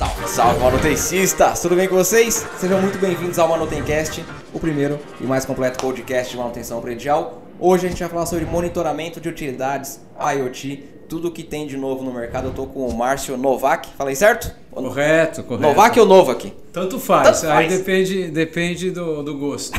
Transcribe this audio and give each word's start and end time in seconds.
Salve, 0.00 0.28
salve 0.28 0.60
manutencistas! 0.60 1.60
Tudo 1.60 1.76
bem 1.76 1.86
com 1.86 1.94
vocês? 1.94 2.46
Sejam 2.56 2.80
muito 2.80 2.98
bem-vindos 2.98 3.38
ao 3.38 3.46
Manutencast, 3.46 4.24
o 4.50 4.58
primeiro 4.58 4.98
e 5.20 5.24
mais 5.24 5.44
completo 5.44 5.78
podcast 5.78 6.32
de 6.32 6.38
manutenção 6.38 6.80
predial. 6.80 7.42
Hoje 7.58 7.84
a 7.84 7.90
gente 7.90 7.98
vai 7.98 8.08
falar 8.08 8.24
sobre 8.24 8.46
monitoramento 8.46 9.20
de 9.20 9.28
utilidades, 9.28 10.00
IoT, 10.20 10.84
tudo 11.08 11.30
que 11.30 11.42
tem 11.42 11.66
de 11.66 11.76
novo 11.76 12.04
no 12.04 12.12
mercado. 12.12 12.48
Eu 12.48 12.52
tô 12.54 12.66
com 12.66 12.86
o 12.86 12.94
Márcio 12.94 13.36
Novak, 13.36 13.88
falei 13.98 14.14
certo? 14.14 14.54
Correto, 14.70 15.42
correto. 15.42 15.66
Novak 15.68 15.98
ou 15.98 16.06
Novak? 16.06 16.52
Tanto 16.72 17.00
faz, 17.00 17.40
Tanto 17.40 17.52
aí 17.52 17.68
faz. 17.68 17.78
depende, 17.78 18.30
depende 18.30 18.90
do, 18.92 19.22
do 19.22 19.36
gosto. 19.36 19.76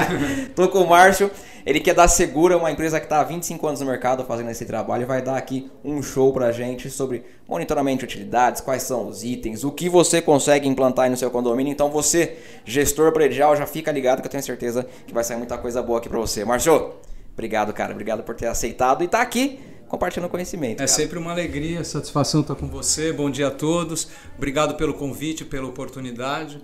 Tô 0.54 0.68
com 0.68 0.80
o 0.80 0.86
Márcio, 0.86 1.30
ele 1.64 1.80
que 1.80 1.88
é 1.88 1.94
da 1.94 2.06
Segura, 2.06 2.58
uma 2.58 2.70
empresa 2.70 3.00
que 3.00 3.06
está 3.06 3.20
há 3.20 3.24
25 3.24 3.66
anos 3.66 3.80
no 3.80 3.86
mercado 3.86 4.22
fazendo 4.24 4.50
esse 4.50 4.66
trabalho 4.66 5.06
vai 5.06 5.22
dar 5.22 5.38
aqui 5.38 5.70
um 5.82 6.02
show 6.02 6.30
pra 6.34 6.52
gente 6.52 6.90
sobre 6.90 7.24
monitoramento 7.48 8.00
de 8.00 8.04
utilidades, 8.04 8.60
quais 8.60 8.82
são 8.82 9.08
os 9.08 9.24
itens, 9.24 9.64
o 9.64 9.72
que 9.72 9.88
você 9.88 10.20
consegue 10.20 10.68
implantar 10.68 11.06
aí 11.06 11.10
no 11.10 11.16
seu 11.16 11.30
condomínio. 11.30 11.72
Então 11.72 11.90
você, 11.90 12.36
gestor 12.66 13.10
predial, 13.12 13.56
já 13.56 13.66
fica 13.66 13.90
ligado 13.90 14.20
que 14.20 14.26
eu 14.26 14.30
tenho 14.30 14.42
certeza 14.42 14.86
que 15.06 15.14
vai 15.14 15.24
sair 15.24 15.38
muita 15.38 15.56
coisa 15.56 15.82
boa 15.82 15.98
aqui 15.98 16.10
pra 16.10 16.18
você. 16.18 16.44
Márcio, 16.44 16.90
obrigado, 17.32 17.72
cara. 17.72 17.92
Obrigado 17.92 18.22
por 18.22 18.34
ter 18.34 18.48
aceitado 18.48 19.02
e 19.02 19.08
tá 19.08 19.22
aqui 19.22 19.58
compartilhando 19.94 20.28
conhecimento. 20.28 20.74
É 20.74 20.86
cara. 20.86 20.88
sempre 20.88 21.18
uma 21.18 21.30
alegria, 21.30 21.84
satisfação 21.84 22.40
estar 22.40 22.56
com 22.56 22.66
você. 22.66 23.12
Bom 23.12 23.30
dia 23.30 23.46
a 23.46 23.50
todos. 23.50 24.08
Obrigado 24.36 24.74
pelo 24.74 24.94
convite, 24.94 25.44
pela 25.44 25.68
oportunidade. 25.68 26.60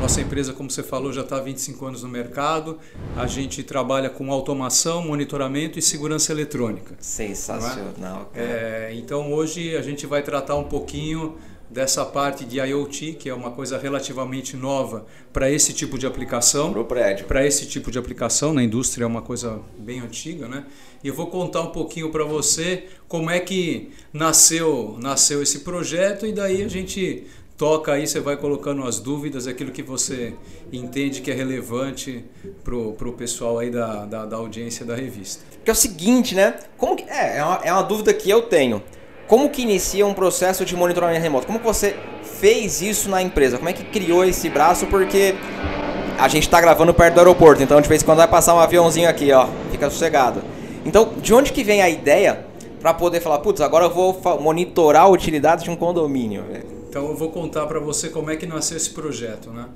Nossa 0.00 0.20
empresa, 0.20 0.52
como 0.52 0.70
você 0.70 0.82
falou, 0.82 1.12
já 1.12 1.22
está 1.22 1.36
há 1.36 1.40
25 1.40 1.86
anos 1.86 2.02
no 2.02 2.08
mercado. 2.08 2.78
A 3.16 3.26
gente 3.26 3.62
trabalha 3.62 4.10
com 4.10 4.30
automação, 4.30 5.02
monitoramento 5.02 5.78
e 5.78 5.82
segurança 5.82 6.30
eletrônica. 6.30 6.94
Sensacional, 7.00 8.30
cara. 8.32 8.46
É, 8.46 8.92
então 8.94 9.32
hoje 9.32 9.74
a 9.76 9.82
gente 9.82 10.06
vai 10.06 10.22
tratar 10.22 10.56
um 10.56 10.64
pouquinho 10.64 11.36
dessa 11.70 12.04
parte 12.04 12.44
de 12.44 12.58
IoT, 12.60 13.14
que 13.14 13.28
é 13.28 13.34
uma 13.34 13.50
coisa 13.50 13.78
relativamente 13.78 14.56
nova 14.56 15.06
para 15.32 15.50
esse 15.50 15.72
tipo 15.72 15.98
de 15.98 16.06
aplicação. 16.06 16.72
Pro 16.72 16.84
prédio. 16.84 17.26
Para 17.26 17.46
esse 17.46 17.66
tipo 17.66 17.90
de 17.90 17.98
aplicação 17.98 18.52
na 18.52 18.62
indústria 18.62 19.04
é 19.04 19.06
uma 19.06 19.22
coisa 19.22 19.60
bem 19.78 20.00
antiga, 20.00 20.46
né? 20.46 20.64
E 21.02 21.08
eu 21.08 21.14
vou 21.14 21.26
contar 21.26 21.60
um 21.62 21.70
pouquinho 21.70 22.10
para 22.10 22.24
você 22.24 22.84
como 23.08 23.30
é 23.30 23.40
que 23.40 23.90
nasceu, 24.12 24.96
nasceu 25.00 25.42
esse 25.42 25.60
projeto 25.60 26.26
e 26.26 26.32
daí 26.32 26.62
a 26.62 26.68
gente 26.68 27.26
toca 27.56 27.92
aí, 27.92 28.06
você 28.06 28.20
vai 28.20 28.36
colocando 28.36 28.82
as 28.84 28.98
dúvidas, 28.98 29.46
aquilo 29.46 29.70
que 29.70 29.82
você 29.82 30.34
entende 30.72 31.20
que 31.20 31.30
é 31.30 31.34
relevante 31.34 32.24
pro, 32.62 32.92
pro 32.92 33.12
pessoal 33.12 33.58
aí 33.58 33.70
da, 33.70 34.04
da, 34.04 34.26
da 34.26 34.36
audiência 34.36 34.84
da 34.84 34.94
revista. 34.94 35.44
Que 35.64 35.70
é 35.70 35.72
o 35.72 35.76
seguinte, 35.76 36.34
né? 36.34 36.58
Como 36.76 36.96
que, 36.96 37.04
é, 37.04 37.38
é 37.38 37.44
uma, 37.44 37.60
é 37.64 37.72
uma 37.72 37.82
dúvida 37.82 38.12
que 38.12 38.28
eu 38.28 38.42
tenho. 38.42 38.82
Como 39.26 39.48
que 39.48 39.62
inicia 39.62 40.06
um 40.06 40.12
processo 40.12 40.64
de 40.64 40.76
monitoramento 40.76 41.22
remoto? 41.22 41.46
Como 41.46 41.58
que 41.58 41.64
você 41.64 41.96
fez 42.22 42.82
isso 42.82 43.08
na 43.08 43.22
empresa? 43.22 43.56
Como 43.56 43.68
é 43.68 43.72
que 43.72 43.84
criou 43.84 44.24
esse 44.24 44.50
braço? 44.50 44.86
Porque 44.86 45.34
a 46.18 46.28
gente 46.28 46.42
está 46.42 46.60
gravando 46.60 46.92
perto 46.92 47.14
do 47.14 47.20
aeroporto, 47.20 47.62
então 47.62 47.80
de 47.80 47.88
vez 47.88 48.02
em 48.02 48.04
quando 48.04 48.18
vai 48.18 48.28
passar 48.28 48.54
um 48.54 48.60
aviãozinho 48.60 49.08
aqui, 49.08 49.32
ó. 49.32 49.48
Fica 49.70 49.88
sossegado. 49.88 50.42
Então, 50.84 51.14
de 51.20 51.32
onde 51.32 51.52
que 51.52 51.64
vem 51.64 51.80
a 51.80 51.88
ideia 51.88 52.44
para 52.80 52.92
poder 52.92 53.20
falar, 53.20 53.38
putz, 53.38 53.62
agora 53.62 53.86
eu 53.86 53.90
vou 53.90 54.20
monitorar 54.40 55.10
utilidades 55.10 55.64
de 55.64 55.70
um 55.70 55.76
condomínio? 55.76 56.44
Então 56.88 57.08
eu 57.08 57.16
vou 57.16 57.30
contar 57.30 57.66
para 57.66 57.80
você 57.80 58.10
como 58.10 58.30
é 58.30 58.36
que 58.36 58.46
nasceu 58.46 58.76
esse 58.76 58.90
projeto, 58.90 59.50
né? 59.50 59.66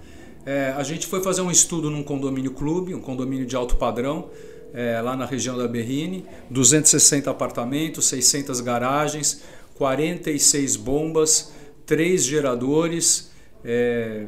É, 0.44 0.74
a 0.76 0.82
gente 0.82 1.06
foi 1.06 1.22
fazer 1.22 1.40
um 1.40 1.50
estudo 1.50 1.90
num 1.90 2.02
condomínio 2.02 2.52
clube, 2.52 2.94
um 2.94 3.00
condomínio 3.00 3.44
de 3.44 3.56
alto 3.56 3.76
padrão, 3.76 4.26
é, 4.72 5.00
lá 5.00 5.16
na 5.16 5.24
região 5.24 5.56
da 5.56 5.66
Berrine, 5.66 6.24
260 6.50 7.30
apartamentos, 7.30 8.06
600 8.06 8.60
garagens, 8.60 9.42
46 9.74 10.76
bombas, 10.76 11.52
3 11.86 12.24
geradores, 12.24 13.30
é, 13.64 14.26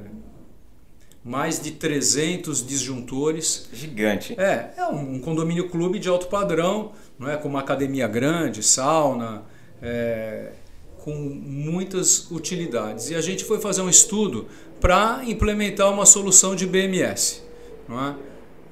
mais 1.25 1.61
de 1.61 1.73
300 1.73 2.67
disjuntores. 2.67 3.69
Gigante. 3.73 4.35
É, 4.39 4.71
é 4.77 4.85
um 4.87 5.21
condomínio 5.21 5.69
clube 5.69 5.99
de 5.99 6.09
alto 6.09 6.29
padrão, 6.29 6.93
não 7.19 7.29
é? 7.29 7.37
com 7.37 7.49
uma 7.49 7.61
academia 7.61 8.09
grande, 8.09 8.63
sauna, 8.63 9.43
é, 9.83 10.53
com 10.99 11.13
muitas 11.15 12.31
utilidades. 12.31 13.11
E 13.11 13.15
a 13.15 13.21
gente 13.21 13.45
foi 13.45 13.61
fazer 13.61 13.83
um 13.83 13.89
estudo 13.89 14.47
para 14.81 15.23
implementar 15.27 15.93
uma 15.93 16.07
solução 16.07 16.55
de 16.55 16.67
BMS. 16.67 17.43
Não 17.89 18.01
é? 18.03 18.15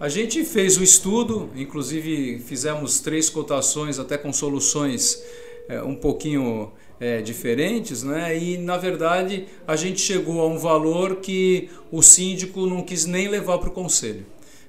A 0.00 0.08
gente 0.08 0.44
fez 0.44 0.76
o 0.76 0.82
estudo, 0.84 1.50
inclusive 1.56 2.38
fizemos 2.38 3.00
três 3.00 3.28
cotações 3.28 3.98
até 3.98 4.16
com 4.16 4.32
soluções 4.32 5.20
é, 5.68 5.82
um 5.82 5.96
pouquinho 5.96 6.70
é, 7.00 7.20
diferentes, 7.20 8.04
né? 8.04 8.38
E 8.38 8.56
na 8.58 8.76
verdade 8.76 9.46
a 9.66 9.74
gente 9.74 10.00
chegou 10.00 10.40
a 10.40 10.46
um 10.46 10.56
valor 10.56 11.16
que 11.16 11.68
o 11.90 12.00
síndico 12.00 12.64
não 12.64 12.82
quis 12.82 13.06
nem 13.06 13.26
levar 13.26 13.58
para 13.58 13.70
o 13.70 13.72
conselho. 13.72 14.24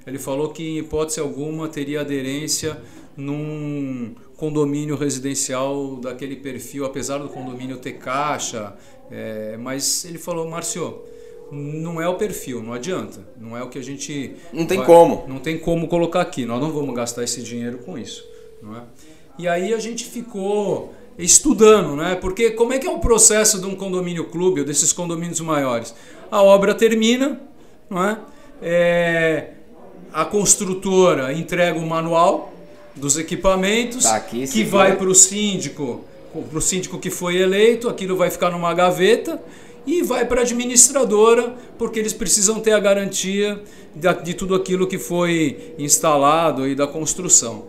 Ele 0.07 0.17
falou 0.17 0.49
que 0.49 0.63
em 0.63 0.77
hipótese 0.79 1.19
alguma 1.19 1.67
teria 1.67 2.01
aderência 2.01 2.81
num 3.15 4.15
condomínio 4.35 4.95
residencial 4.95 5.97
daquele 5.97 6.37
perfil, 6.37 6.85
apesar 6.85 7.19
do 7.19 7.29
condomínio 7.29 7.77
ter 7.77 7.99
caixa, 7.99 8.73
é, 9.11 9.57
mas 9.57 10.05
ele 10.05 10.17
falou, 10.17 10.49
Márcio, 10.49 11.03
não 11.51 12.01
é 12.01 12.07
o 12.07 12.15
perfil, 12.15 12.61
não 12.61 12.73
adianta, 12.73 13.19
não 13.39 13.57
é 13.57 13.63
o 13.63 13.69
que 13.69 13.79
a 13.79 13.83
gente 13.83 14.35
Não 14.53 14.65
tem 14.65 14.83
como. 14.83 15.25
não 15.27 15.39
tem 15.39 15.57
como 15.57 15.87
colocar 15.87 16.21
aqui, 16.21 16.45
nós 16.45 16.61
não 16.61 16.71
vamos 16.71 16.95
gastar 16.95 17.23
esse 17.23 17.41
dinheiro 17.41 17.79
com 17.79 17.97
isso, 17.97 18.25
não 18.61 18.75
é? 18.75 18.81
E 19.37 19.47
aí 19.47 19.73
a 19.73 19.79
gente 19.79 20.05
ficou 20.05 20.93
estudando, 21.17 21.95
né? 21.95 22.15
Porque 22.15 22.51
como 22.51 22.73
é 22.73 22.79
que 22.79 22.87
é 22.87 22.89
o 22.89 22.99
processo 22.99 23.59
de 23.59 23.65
um 23.65 23.75
condomínio 23.75 24.25
clube 24.25 24.61
ou 24.61 24.65
desses 24.65 24.93
condomínios 24.93 25.39
maiores? 25.41 25.93
A 26.29 26.41
obra 26.41 26.73
termina, 26.75 27.39
não 27.89 28.03
é? 28.03 28.17
É, 28.61 29.47
a 30.13 30.25
construtora 30.25 31.33
entrega 31.33 31.79
o 31.79 31.85
manual 31.85 32.53
dos 32.95 33.17
equipamentos 33.17 34.03
Tá 34.03 34.15
aqui, 34.15 34.47
que 34.47 34.63
vai 34.63 34.95
para 34.97 35.07
o 35.07 35.15
síndico, 35.15 36.03
para 36.49 36.57
o 36.57 36.61
síndico 36.61 36.99
que 36.99 37.09
foi 37.09 37.37
eleito, 37.37 37.87
aquilo 37.87 38.15
vai 38.17 38.29
ficar 38.29 38.49
numa 38.49 38.73
gaveta 38.73 39.41
e 39.91 40.03
vai 40.03 40.23
para 40.25 40.41
a 40.41 40.43
administradora, 40.43 41.55
porque 41.77 41.97
eles 41.97 42.13
precisam 42.13 42.59
ter 42.59 42.73
a 42.73 42.79
garantia 42.79 43.61
da- 43.95 44.13
de 44.13 44.35
tudo 44.35 44.53
aquilo 44.53 44.85
que 44.85 44.99
foi 44.99 45.73
instalado 45.79 46.67
e 46.67 46.75
da 46.75 46.85
construção. 46.85 47.65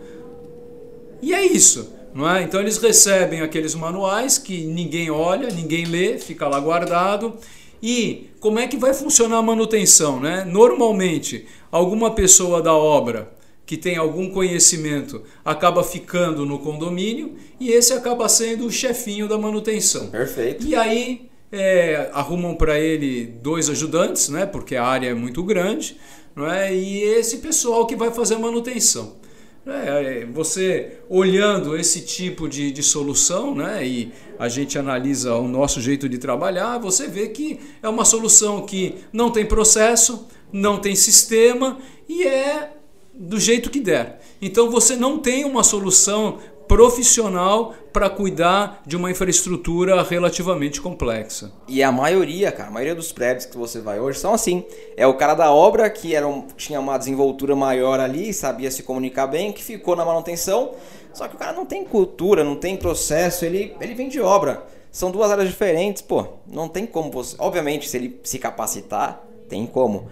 E 1.23 1.33
é 1.33 1.45
isso, 1.47 1.93
não 2.15 2.29
é? 2.29 2.43
Então 2.43 2.61
eles 2.61 2.77
recebem 2.77 3.41
aqueles 3.41 3.75
manuais 3.75 4.37
que 4.37 4.65
ninguém 4.67 5.11
olha, 5.11 5.49
ninguém 5.49 5.87
lê, 5.87 6.19
fica 6.19 6.47
lá 6.47 6.61
guardado. 6.61 7.35
E 7.83 8.29
como 8.39 8.59
é 8.59 8.67
que 8.69 8.77
vai 8.77 8.93
funcionar 8.93 9.39
a 9.39 9.43
manutenção, 9.43 10.21
né? 10.21 10.45
Normalmente, 10.45 11.47
alguma 11.73 12.11
pessoa 12.15 12.61
da 12.61 12.75
obra 12.75 13.33
que 13.65 13.79
tem 13.79 13.97
algum 13.97 14.29
conhecimento 14.29 15.23
acaba 15.45 15.83
ficando 15.83 16.45
no 16.45 16.59
condomínio 16.59 17.37
e 17.59 17.71
esse 17.71 17.95
acaba 17.95 18.29
sendo 18.29 18.67
o 18.67 18.71
chefinho 18.71 19.27
da 19.27 19.39
manutenção. 19.39 20.09
Perfeito. 20.09 20.67
E 20.67 20.75
aí 20.75 21.30
é, 21.53 22.11
arrumam 22.13 22.55
para 22.55 22.79
ele 22.79 23.27
dois 23.27 23.69
ajudantes, 23.69 24.29
né? 24.29 24.47
Porque 24.47 24.77
a 24.77 24.85
área 24.85 25.09
é 25.09 25.15
muito 25.15 25.43
grande, 25.43 25.97
não 26.35 26.51
é? 26.51 26.75
E 26.75 27.03
esse 27.03 27.39
pessoal 27.39 27.87
que 27.87 27.97
vai 27.97 28.11
fazer 28.11 28.35
a 28.35 28.39
manutenção. 28.39 29.19
É, 29.67 30.23
é, 30.23 30.27
você 30.27 31.01
olhando 31.09 31.77
esse 31.77 32.01
tipo 32.01 32.49
de, 32.49 32.73
de 32.73 32.83
solução, 32.83 33.55
né? 33.55 33.87
E 33.87 34.13
a 34.39 34.49
gente 34.49 34.79
analisa 34.79 35.35
o 35.35 35.47
nosso 35.47 35.81
jeito 35.81 36.09
de 36.09 36.19
trabalhar, 36.19 36.79
você 36.79 37.07
vê 37.07 37.29
que 37.29 37.61
é 37.83 37.89
uma 37.89 38.05
solução 38.05 38.65
que 38.65 38.97
não 39.13 39.31
tem 39.31 39.45
processo, 39.45 40.27
não 40.51 40.79
tem 40.79 40.95
sistema 40.95 41.79
e 42.09 42.27
é 42.27 42.73
do 43.15 43.39
jeito 43.39 43.69
que 43.69 43.81
der. 43.81 44.21
Então 44.41 44.71
você 44.71 44.97
não 44.97 45.19
tem 45.19 45.45
uma 45.45 45.63
solução 45.63 46.39
profissional 46.71 47.75
para 47.93 48.09
cuidar 48.09 48.81
de 48.87 48.97
uma 48.97 49.11
infraestrutura 49.11 50.01
relativamente 50.05 50.81
complexa. 50.81 51.51
E 51.67 51.83
a 51.83 51.91
maioria, 51.91 52.53
cara, 52.53 52.69
a 52.69 52.73
maioria 52.73 52.95
dos 52.95 53.11
prédios 53.11 53.45
que 53.45 53.57
você 53.57 53.81
vai 53.81 53.99
hoje 53.99 54.21
são 54.21 54.33
assim. 54.33 54.65
É 54.97 55.05
o 55.05 55.15
cara 55.15 55.35
da 55.35 55.53
obra 55.53 55.91
que 55.91 56.15
era 56.15 56.29
um- 56.29 56.47
tinha 56.57 56.79
uma 56.79 56.97
desenvoltura 56.97 57.57
maior 57.57 57.99
ali, 57.99 58.33
sabia 58.33 58.71
se 58.71 58.85
comunicar 58.85 59.27
bem, 59.27 59.53
que 59.53 59.65
ficou 59.65 59.97
na 59.97 60.05
manutenção. 60.05 60.71
Só 61.13 61.27
que 61.27 61.35
o 61.35 61.39
cara 61.39 61.53
não 61.53 61.67
tem 61.67 61.85
cultura, 61.85 62.45
não 62.45 62.55
tem 62.55 62.77
processo, 62.77 63.45
ele, 63.45 63.75
ele 63.81 63.95
vem 63.95 64.09
de 64.09 64.21
obra. 64.21 64.65
São 64.93 65.11
duas 65.11 65.29
áreas 65.29 65.49
diferentes, 65.49 66.01
pô. 66.03 66.25
Não 66.47 66.69
tem 66.69 66.87
como 66.87 67.11
você. 67.11 67.35
Obviamente, 67.41 67.89
se 67.89 67.97
ele 67.97 68.21
se 68.23 68.39
capacitar, 68.39 69.21
tem 69.49 69.67
como. 69.67 70.09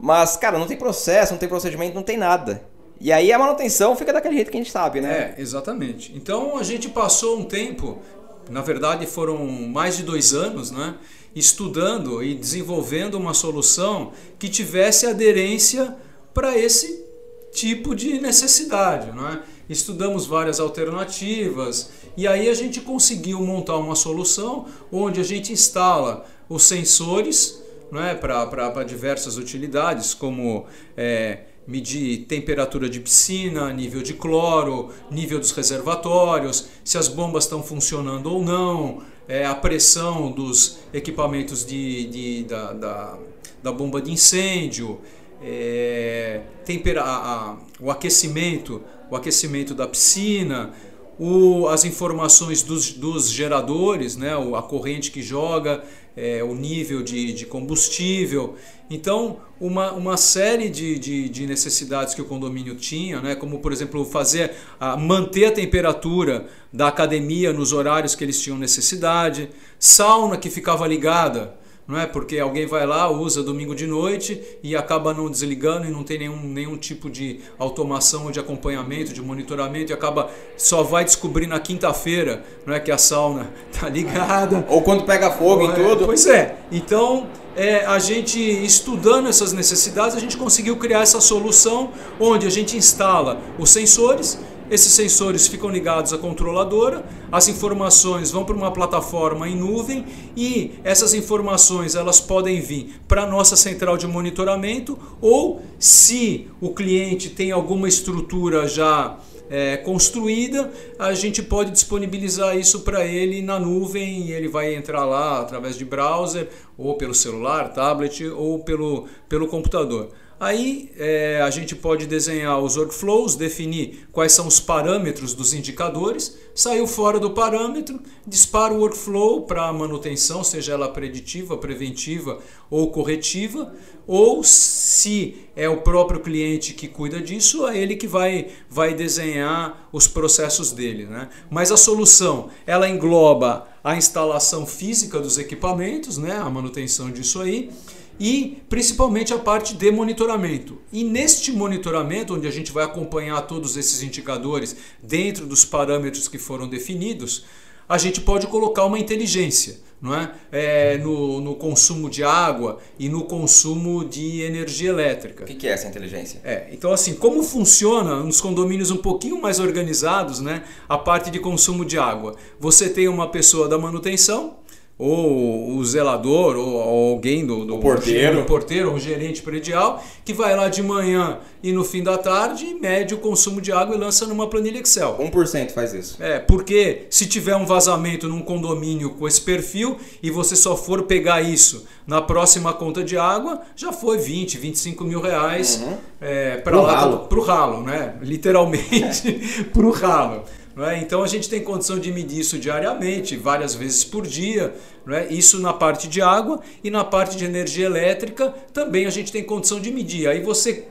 Mas, 0.00 0.36
cara, 0.36 0.58
não 0.58 0.66
tem 0.66 0.76
processo, 0.76 1.32
não 1.32 1.38
tem 1.38 1.48
procedimento, 1.48 1.94
não 1.94 2.02
tem 2.02 2.16
nada. 2.16 2.62
E 3.02 3.10
aí 3.10 3.32
a 3.32 3.38
manutenção 3.38 3.96
fica 3.96 4.12
daquele 4.12 4.36
jeito 4.36 4.50
que 4.50 4.56
a 4.56 4.60
gente 4.60 4.70
sabe, 4.70 5.00
né? 5.00 5.34
É, 5.36 5.40
exatamente. 5.40 6.12
Então 6.14 6.56
a 6.56 6.62
gente 6.62 6.88
passou 6.88 7.36
um 7.36 7.44
tempo, 7.44 8.00
na 8.48 8.60
verdade 8.60 9.06
foram 9.06 9.44
mais 9.46 9.96
de 9.96 10.04
dois 10.04 10.32
anos, 10.32 10.70
né? 10.70 10.94
Estudando 11.34 12.22
e 12.22 12.32
desenvolvendo 12.32 13.16
uma 13.16 13.34
solução 13.34 14.12
que 14.38 14.48
tivesse 14.48 15.04
aderência 15.04 15.96
para 16.32 16.56
esse 16.56 17.04
tipo 17.52 17.92
de 17.92 18.20
necessidade, 18.20 19.10
não 19.10 19.28
é? 19.28 19.42
estudamos 19.68 20.26
várias 20.26 20.60
alternativas 20.60 21.90
e 22.16 22.26
aí 22.26 22.48
a 22.48 22.54
gente 22.54 22.80
conseguiu 22.80 23.40
montar 23.40 23.76
uma 23.76 23.96
solução 23.96 24.66
onde 24.90 25.20
a 25.20 25.24
gente 25.24 25.52
instala 25.52 26.24
os 26.48 26.62
sensores 26.64 27.62
né, 27.90 28.14
para 28.14 28.84
diversas 28.84 29.36
utilidades, 29.36 30.14
como 30.14 30.66
é, 30.96 31.40
medir 31.66 32.26
temperatura 32.26 32.88
de 32.88 33.00
piscina, 33.00 33.72
nível 33.72 34.02
de 34.02 34.14
cloro, 34.14 34.90
nível 35.10 35.38
dos 35.38 35.52
reservatórios, 35.52 36.68
se 36.84 36.98
as 36.98 37.08
bombas 37.08 37.44
estão 37.44 37.62
funcionando 37.62 38.26
ou 38.26 38.42
não, 38.42 39.02
é, 39.28 39.44
a 39.44 39.54
pressão 39.54 40.30
dos 40.30 40.78
equipamentos 40.92 41.64
de, 41.64 42.06
de 42.06 42.44
da, 42.44 42.72
da, 42.72 43.18
da, 43.62 43.72
bomba 43.72 44.02
de 44.02 44.10
incêndio, 44.10 45.00
é, 45.40 46.42
tempera, 46.64 47.02
a, 47.04 47.56
o 47.80 47.90
aquecimento, 47.90 48.82
o 49.10 49.16
aquecimento 49.16 49.74
da 49.74 49.86
piscina, 49.86 50.72
o, 51.18 51.68
as 51.68 51.84
informações 51.84 52.62
dos, 52.62 52.92
dos 52.92 53.30
geradores, 53.30 54.16
né, 54.16 54.32
a 54.56 54.62
corrente 54.62 55.10
que 55.10 55.22
joga, 55.22 55.82
é, 56.16 56.42
o 56.42 56.54
nível 56.54 57.02
de, 57.02 57.32
de 57.32 57.46
combustível. 57.46 58.56
Então, 58.90 59.38
uma, 59.60 59.92
uma 59.92 60.16
série 60.16 60.68
de, 60.68 60.98
de, 60.98 61.28
de, 61.28 61.46
necessidades 61.46 62.14
que 62.14 62.20
o 62.20 62.24
condomínio 62.24 62.74
tinha, 62.74 63.20
né, 63.20 63.34
como 63.34 63.58
por 63.60 63.72
exemplo 63.72 64.04
fazer 64.04 64.52
a, 64.78 64.96
manter 64.96 65.46
a 65.46 65.52
temperatura 65.52 66.46
da 66.72 66.88
academia 66.88 67.52
nos 67.52 67.72
horários 67.72 68.14
que 68.14 68.24
eles 68.24 68.40
tinham 68.40 68.58
necessidade, 68.58 69.48
sauna 69.78 70.36
que 70.36 70.50
ficava 70.50 70.86
ligada 70.86 71.61
não 71.86 71.98
é? 71.98 72.06
Porque 72.06 72.38
alguém 72.38 72.66
vai 72.66 72.86
lá, 72.86 73.10
usa 73.10 73.42
domingo 73.42 73.74
de 73.74 73.86
noite 73.86 74.40
e 74.62 74.76
acaba 74.76 75.12
não 75.12 75.30
desligando 75.30 75.86
e 75.86 75.90
não 75.90 76.04
tem 76.04 76.18
nenhum, 76.18 76.40
nenhum 76.42 76.76
tipo 76.76 77.10
de 77.10 77.40
automação 77.58 78.30
de 78.30 78.38
acompanhamento, 78.38 79.12
de 79.12 79.20
monitoramento 79.20 79.92
e 79.92 79.94
acaba 79.94 80.30
só 80.56 80.82
vai 80.82 81.04
descobrir 81.04 81.46
na 81.46 81.58
quinta-feira, 81.58 82.44
não 82.64 82.74
é 82.74 82.80
que 82.80 82.90
a 82.90 82.98
sauna 82.98 83.52
tá 83.78 83.88
ligada. 83.88 84.64
Ou 84.68 84.82
quando 84.82 85.04
pega 85.04 85.30
fogo 85.30 85.70
e 85.70 85.74
tudo. 85.74 86.06
Pois 86.06 86.26
é. 86.26 86.56
Então, 86.70 87.26
é, 87.56 87.84
a 87.84 87.98
gente 87.98 88.38
estudando 88.38 89.28
essas 89.28 89.52
necessidades, 89.52 90.16
a 90.16 90.20
gente 90.20 90.36
conseguiu 90.36 90.76
criar 90.76 91.00
essa 91.00 91.20
solução 91.20 91.90
onde 92.18 92.46
a 92.46 92.50
gente 92.50 92.76
instala 92.76 93.40
os 93.58 93.70
sensores 93.70 94.38
esses 94.72 94.94
sensores 94.94 95.46
ficam 95.46 95.68
ligados 95.68 96.14
à 96.14 96.18
controladora, 96.18 97.04
as 97.30 97.46
informações 97.46 98.30
vão 98.30 98.42
para 98.42 98.56
uma 98.56 98.70
plataforma 98.70 99.46
em 99.46 99.54
nuvem 99.54 100.06
e 100.34 100.72
essas 100.82 101.12
informações 101.12 101.94
elas 101.94 102.20
podem 102.20 102.58
vir 102.58 102.94
para 103.06 103.24
a 103.24 103.26
nossa 103.26 103.54
central 103.54 103.98
de 103.98 104.06
monitoramento 104.06 104.98
ou 105.20 105.60
se 105.78 106.48
o 106.58 106.72
cliente 106.72 107.28
tem 107.28 107.52
alguma 107.52 107.86
estrutura 107.86 108.66
já 108.66 109.18
é, 109.50 109.76
construída, 109.76 110.72
a 110.98 111.12
gente 111.12 111.42
pode 111.42 111.70
disponibilizar 111.70 112.56
isso 112.56 112.80
para 112.80 113.04
ele 113.04 113.42
na 113.42 113.60
nuvem 113.60 114.22
e 114.28 114.32
ele 114.32 114.48
vai 114.48 114.74
entrar 114.74 115.04
lá 115.04 115.42
através 115.42 115.76
de 115.76 115.84
browser 115.84 116.48
ou 116.78 116.94
pelo 116.94 117.12
celular, 117.12 117.74
tablet 117.74 118.24
ou 118.28 118.60
pelo, 118.60 119.06
pelo 119.28 119.46
computador. 119.46 120.08
Aí 120.42 120.90
é, 120.98 121.40
a 121.40 121.50
gente 121.50 121.76
pode 121.76 122.04
desenhar 122.04 122.58
os 122.58 122.76
workflows, 122.76 123.36
definir 123.36 124.08
quais 124.10 124.32
são 124.32 124.48
os 124.48 124.58
parâmetros 124.58 125.34
dos 125.34 125.54
indicadores, 125.54 126.36
saiu 126.52 126.84
fora 126.88 127.20
do 127.20 127.30
parâmetro, 127.30 128.00
dispara 128.26 128.74
o 128.74 128.78
workflow 128.78 129.42
para 129.42 129.72
manutenção, 129.72 130.42
seja 130.42 130.72
ela 130.72 130.88
preditiva, 130.88 131.56
preventiva 131.56 132.40
ou 132.68 132.90
corretiva, 132.90 133.72
ou 134.04 134.42
se 134.42 135.46
é 135.54 135.68
o 135.68 135.76
próprio 135.82 136.18
cliente 136.18 136.74
que 136.74 136.88
cuida 136.88 137.20
disso, 137.20 137.64
é 137.68 137.78
ele 137.78 137.94
que 137.94 138.08
vai, 138.08 138.48
vai 138.68 138.94
desenhar 138.94 139.88
os 139.92 140.08
processos 140.08 140.72
dele. 140.72 141.06
Né? 141.06 141.28
Mas 141.48 141.70
a 141.70 141.76
solução 141.76 142.50
ela 142.66 142.88
engloba 142.88 143.68
a 143.84 143.96
instalação 143.96 144.66
física 144.66 145.20
dos 145.20 145.38
equipamentos, 145.38 146.18
né? 146.18 146.36
a 146.36 146.50
manutenção 146.50 147.12
disso 147.12 147.40
aí 147.40 147.70
e 148.18 148.62
principalmente 148.68 149.32
a 149.32 149.38
parte 149.38 149.74
de 149.74 149.90
monitoramento. 149.90 150.78
E 150.92 151.04
neste 151.04 151.52
monitoramento, 151.52 152.34
onde 152.34 152.46
a 152.46 152.50
gente 152.50 152.72
vai 152.72 152.84
acompanhar 152.84 153.40
todos 153.42 153.76
esses 153.76 154.02
indicadores 154.02 154.76
dentro 155.02 155.46
dos 155.46 155.64
parâmetros 155.64 156.28
que 156.28 156.38
foram 156.38 156.68
definidos, 156.68 157.44
a 157.88 157.98
gente 157.98 158.20
pode 158.20 158.46
colocar 158.46 158.84
uma 158.84 158.98
inteligência 158.98 159.80
não 160.02 160.12
é? 160.12 160.32
é 160.50 160.98
no, 160.98 161.40
no, 161.40 161.54
consumo 161.54 162.10
de 162.10 162.24
água 162.24 162.80
e 162.98 163.08
no 163.08 163.22
consumo 163.24 164.04
de 164.04 164.42
energia 164.42 164.90
elétrica. 164.90 165.44
O 165.44 165.46
que, 165.46 165.54
que 165.54 165.68
é 165.68 165.70
essa 165.70 165.86
inteligência? 165.86 166.40
É, 166.42 166.66
então, 166.72 166.92
assim, 166.92 167.14
como 167.14 167.40
funciona 167.44 168.16
nos 168.16 168.40
condomínios 168.40 168.90
um 168.90 168.96
pouquinho 168.96 169.40
mais 169.40 169.60
organizados, 169.60 170.40
né, 170.40 170.64
a 170.88 170.98
parte 170.98 171.30
de 171.30 171.38
consumo 171.38 171.84
de 171.84 171.98
água? 171.98 172.34
Você 172.58 172.88
tem 172.88 173.06
uma 173.06 173.30
pessoa 173.30 173.68
da 173.68 173.78
manutenção 173.78 174.56
ou 175.02 175.76
o 175.76 175.84
zelador, 175.84 176.56
ou 176.56 176.80
alguém 176.80 177.44
do, 177.44 177.64
do 177.64 177.74
o 177.74 177.80
porteiro. 177.80 178.36
do 178.36 178.44
porteiro, 178.44 178.90
ou 178.90 178.94
o 178.94 179.00
gerente 179.00 179.42
predial, 179.42 180.00
que 180.24 180.32
vai 180.32 180.54
lá 180.54 180.68
de 180.68 180.80
manhã 180.80 181.40
e 181.60 181.72
no 181.72 181.82
fim 181.82 182.04
da 182.04 182.16
tarde 182.16 182.76
mede 182.80 183.12
o 183.12 183.18
consumo 183.18 183.60
de 183.60 183.72
água 183.72 183.96
e 183.96 183.98
lança 183.98 184.26
numa 184.26 184.46
planilha 184.46 184.78
Excel. 184.78 185.18
1% 185.18 185.70
faz 185.70 185.92
isso. 185.92 186.22
É, 186.22 186.38
porque 186.38 187.06
se 187.10 187.26
tiver 187.26 187.56
um 187.56 187.66
vazamento 187.66 188.28
num 188.28 188.42
condomínio 188.42 189.10
com 189.10 189.26
esse 189.26 189.40
perfil 189.40 189.96
e 190.22 190.30
você 190.30 190.54
só 190.54 190.76
for 190.76 191.02
pegar 191.02 191.42
isso 191.42 191.84
na 192.06 192.22
próxima 192.22 192.72
conta 192.72 193.02
de 193.02 193.16
água, 193.16 193.60
já 193.74 193.92
foi 193.92 194.18
20, 194.18 194.56
25 194.56 195.04
mil 195.04 195.20
reais 195.20 195.82
uhum. 195.82 195.96
é, 196.20 196.58
para 196.58 196.80
lá 196.80 197.00
ralo. 197.00 197.18
pro 197.26 197.42
ralo, 197.42 197.82
né? 197.82 198.14
Literalmente 198.22 199.66
pro 199.72 199.90
ralo. 199.90 200.44
É? 200.76 200.98
Então 200.98 201.22
a 201.22 201.26
gente 201.26 201.48
tem 201.48 201.62
condição 201.62 201.98
de 201.98 202.10
medir 202.10 202.40
isso 202.40 202.58
diariamente, 202.58 203.36
várias 203.36 203.74
vezes 203.74 204.04
por 204.04 204.26
dia. 204.26 204.74
É? 205.08 205.32
Isso 205.32 205.60
na 205.60 205.72
parte 205.72 206.08
de 206.08 206.22
água 206.22 206.60
e 206.82 206.90
na 206.90 207.04
parte 207.04 207.36
de 207.36 207.44
energia 207.44 207.86
elétrica 207.86 208.54
também 208.72 209.04
a 209.04 209.10
gente 209.10 209.32
tem 209.32 209.42
condição 209.42 209.80
de 209.80 209.90
medir. 209.90 210.28
Aí 210.28 210.40
você 210.40 210.86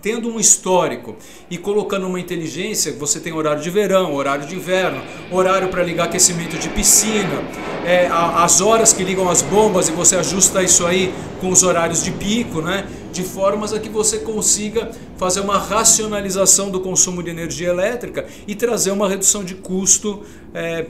tendo 0.00 0.28
um 0.28 0.38
histórico 0.38 1.16
e 1.50 1.58
colocando 1.58 2.06
uma 2.06 2.20
inteligência, 2.20 2.92
você 2.92 3.18
tem 3.18 3.32
horário 3.32 3.60
de 3.60 3.68
verão, 3.68 4.14
horário 4.14 4.46
de 4.46 4.54
inverno, 4.54 5.02
horário 5.30 5.68
para 5.68 5.82
ligar 5.82 6.04
aquecimento 6.04 6.56
de 6.56 6.68
piscina, 6.68 7.42
é, 7.84 8.06
as 8.08 8.60
horas 8.60 8.92
que 8.92 9.02
ligam 9.02 9.28
as 9.28 9.42
bombas 9.42 9.88
e 9.88 9.92
você 9.92 10.16
ajusta 10.16 10.62
isso 10.62 10.86
aí 10.86 11.12
com 11.40 11.48
os 11.50 11.62
horários 11.62 12.02
de 12.04 12.12
pico, 12.12 12.62
né? 12.62 12.86
De 13.18 13.24
formas 13.24 13.72
a 13.72 13.80
que 13.80 13.88
você 13.88 14.18
consiga 14.18 14.92
fazer 15.16 15.40
uma 15.40 15.58
racionalização 15.58 16.70
do 16.70 16.80
consumo 16.80 17.20
de 17.20 17.30
energia 17.30 17.68
elétrica 17.68 18.26
e 18.46 18.54
trazer 18.54 18.92
uma 18.92 19.08
redução 19.08 19.42
de 19.42 19.56
custo 19.56 20.22
é, 20.54 20.86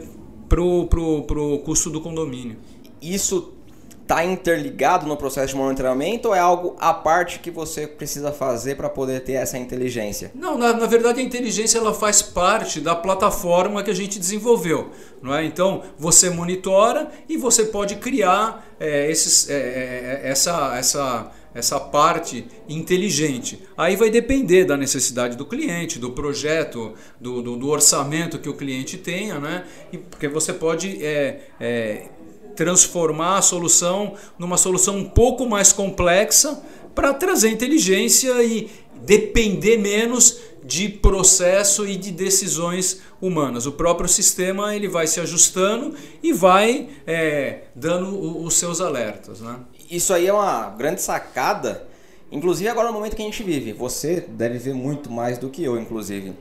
para 0.47 0.61
o 0.61 1.59
custo 1.65 1.89
do 1.89 2.03
condomínio. 2.03 2.59
Isso 3.01 3.55
está 4.03 4.25
interligado 4.25 5.07
no 5.07 5.17
processo 5.17 5.49
de 5.49 5.57
monitoramento 5.57 6.29
ou 6.29 6.35
é 6.35 6.39
algo 6.39 6.77
à 6.79 6.93
parte 6.93 7.39
que 7.39 7.51
você 7.51 7.87
precisa 7.87 8.31
fazer 8.31 8.75
para 8.75 8.91
poder 8.91 9.21
ter 9.21 9.35
essa 9.35 9.57
inteligência? 9.57 10.31
Não, 10.35 10.59
na, 10.59 10.75
na, 10.75 10.87
verdade 10.87 11.21
a 11.21 11.23
inteligência 11.23 11.79
ela 11.79 11.95
faz 11.95 12.21
parte 12.21 12.81
da 12.81 12.95
plataforma 12.95 13.83
que 13.83 13.91
a 13.91 13.95
gente 13.95 14.19
desenvolveu. 14.19 14.91
Não 15.23 15.35
é? 15.35 15.45
Então 15.45 15.83
você 15.99 16.29
monitora 16.29 17.11
e 17.27 17.39
você 17.39 17.65
pode 17.65 17.97
criar 17.97 18.67
é, 18.81 19.11
esses, 19.11 19.49
é, 19.49 19.55
é, 19.55 20.21
é 20.25 20.31
essa, 20.31 20.77
essa 20.77 21.31
essa 21.59 21.81
parte 21.81 22.47
inteligente. 22.69 23.61
Aí 23.77 23.97
vai 23.97 24.11
depender 24.11 24.65
da 24.65 24.77
necessidade 24.77 25.37
do 25.37 25.45
cliente, 25.45 25.99
do 25.99 26.13
projeto, 26.13 26.95
do, 27.21 27.43
do, 27.43 27.57
do 27.57 27.69
orçamento 27.69 28.39
que 28.39 28.49
o 28.49 28.55
cliente 28.55 28.97
tenha, 28.97 29.39
né? 29.39 29.65
E 29.93 29.99
porque 29.99 30.29
você 30.29 30.53
pode 30.53 31.05
é, 31.05 31.49
é, 31.61 32.09
transformar 32.55 33.39
a 33.39 33.43
solução 33.43 34.15
numa 34.39 34.57
solução 34.57 34.97
um 34.97 35.09
pouco 35.09 35.47
mais 35.47 35.73
complexa 35.73 36.63
para 36.95 37.13
trazer 37.15 37.51
inteligência 37.51 38.43
e 38.43 38.71
depender 39.05 39.77
menos 39.77 40.41
de 40.65 40.89
processo 40.89 41.87
e 41.87 41.97
de 41.97 42.11
decisões 42.11 43.01
humanas. 43.21 43.67
O 43.67 43.73
próprio 43.73 44.09
sistema 44.09 44.77
ele 44.77 44.87
vai 44.87 45.07
se 45.07 45.19
ajustando 45.19 45.95
e 46.23 46.33
vai 46.33 46.89
é, 47.07 47.63
dando 47.75 48.45
os 48.45 48.55
seus 48.55 48.81
alertas. 48.81 49.41
Né? 49.41 49.59
Isso 49.91 50.13
aí 50.13 50.27
é 50.27 50.33
uma 50.33 50.69
grande 50.69 51.01
sacada, 51.01 51.87
inclusive 52.31 52.69
agora 52.69 52.89
no 52.89 52.95
momento 52.95 53.17
que 53.17 53.23
a 53.23 53.25
gente 53.25 53.43
vive. 53.43 53.73
Você 53.73 54.21
deve 54.21 54.59
ver 54.59 54.75
muito 54.75 55.11
mais 55.11 55.39
do 55.39 55.49
que 55.49 55.65
eu, 55.65 55.81
inclusive. 55.81 56.35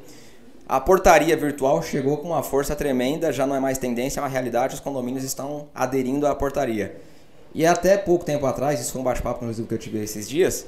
A 0.68 0.82
portaria 0.82 1.38
virtual 1.38 1.82
chegou 1.82 2.18
com 2.18 2.28
uma 2.28 2.44
força 2.44 2.76
tremenda, 2.76 3.32
já 3.32 3.48
não 3.48 3.56
é 3.56 3.60
mais 3.60 3.78
tendência, 3.78 4.20
é 4.20 4.24
uma 4.24 4.28
realidade, 4.28 4.74
os 4.74 4.82
condomínios 4.82 5.24
estão 5.24 5.70
aderindo 5.74 6.28
à 6.28 6.36
portaria. 6.36 7.00
E 7.56 7.66
até 7.66 7.98
pouco 7.98 8.26
tempo 8.26 8.46
atrás, 8.46 8.82
isso 8.82 8.92
foi 8.92 9.00
um 9.00 9.04
bate-papo 9.06 9.46
no 9.46 9.54
que 9.54 9.74
eu 9.74 9.78
tive 9.78 10.04
esses 10.04 10.28
dias, 10.28 10.66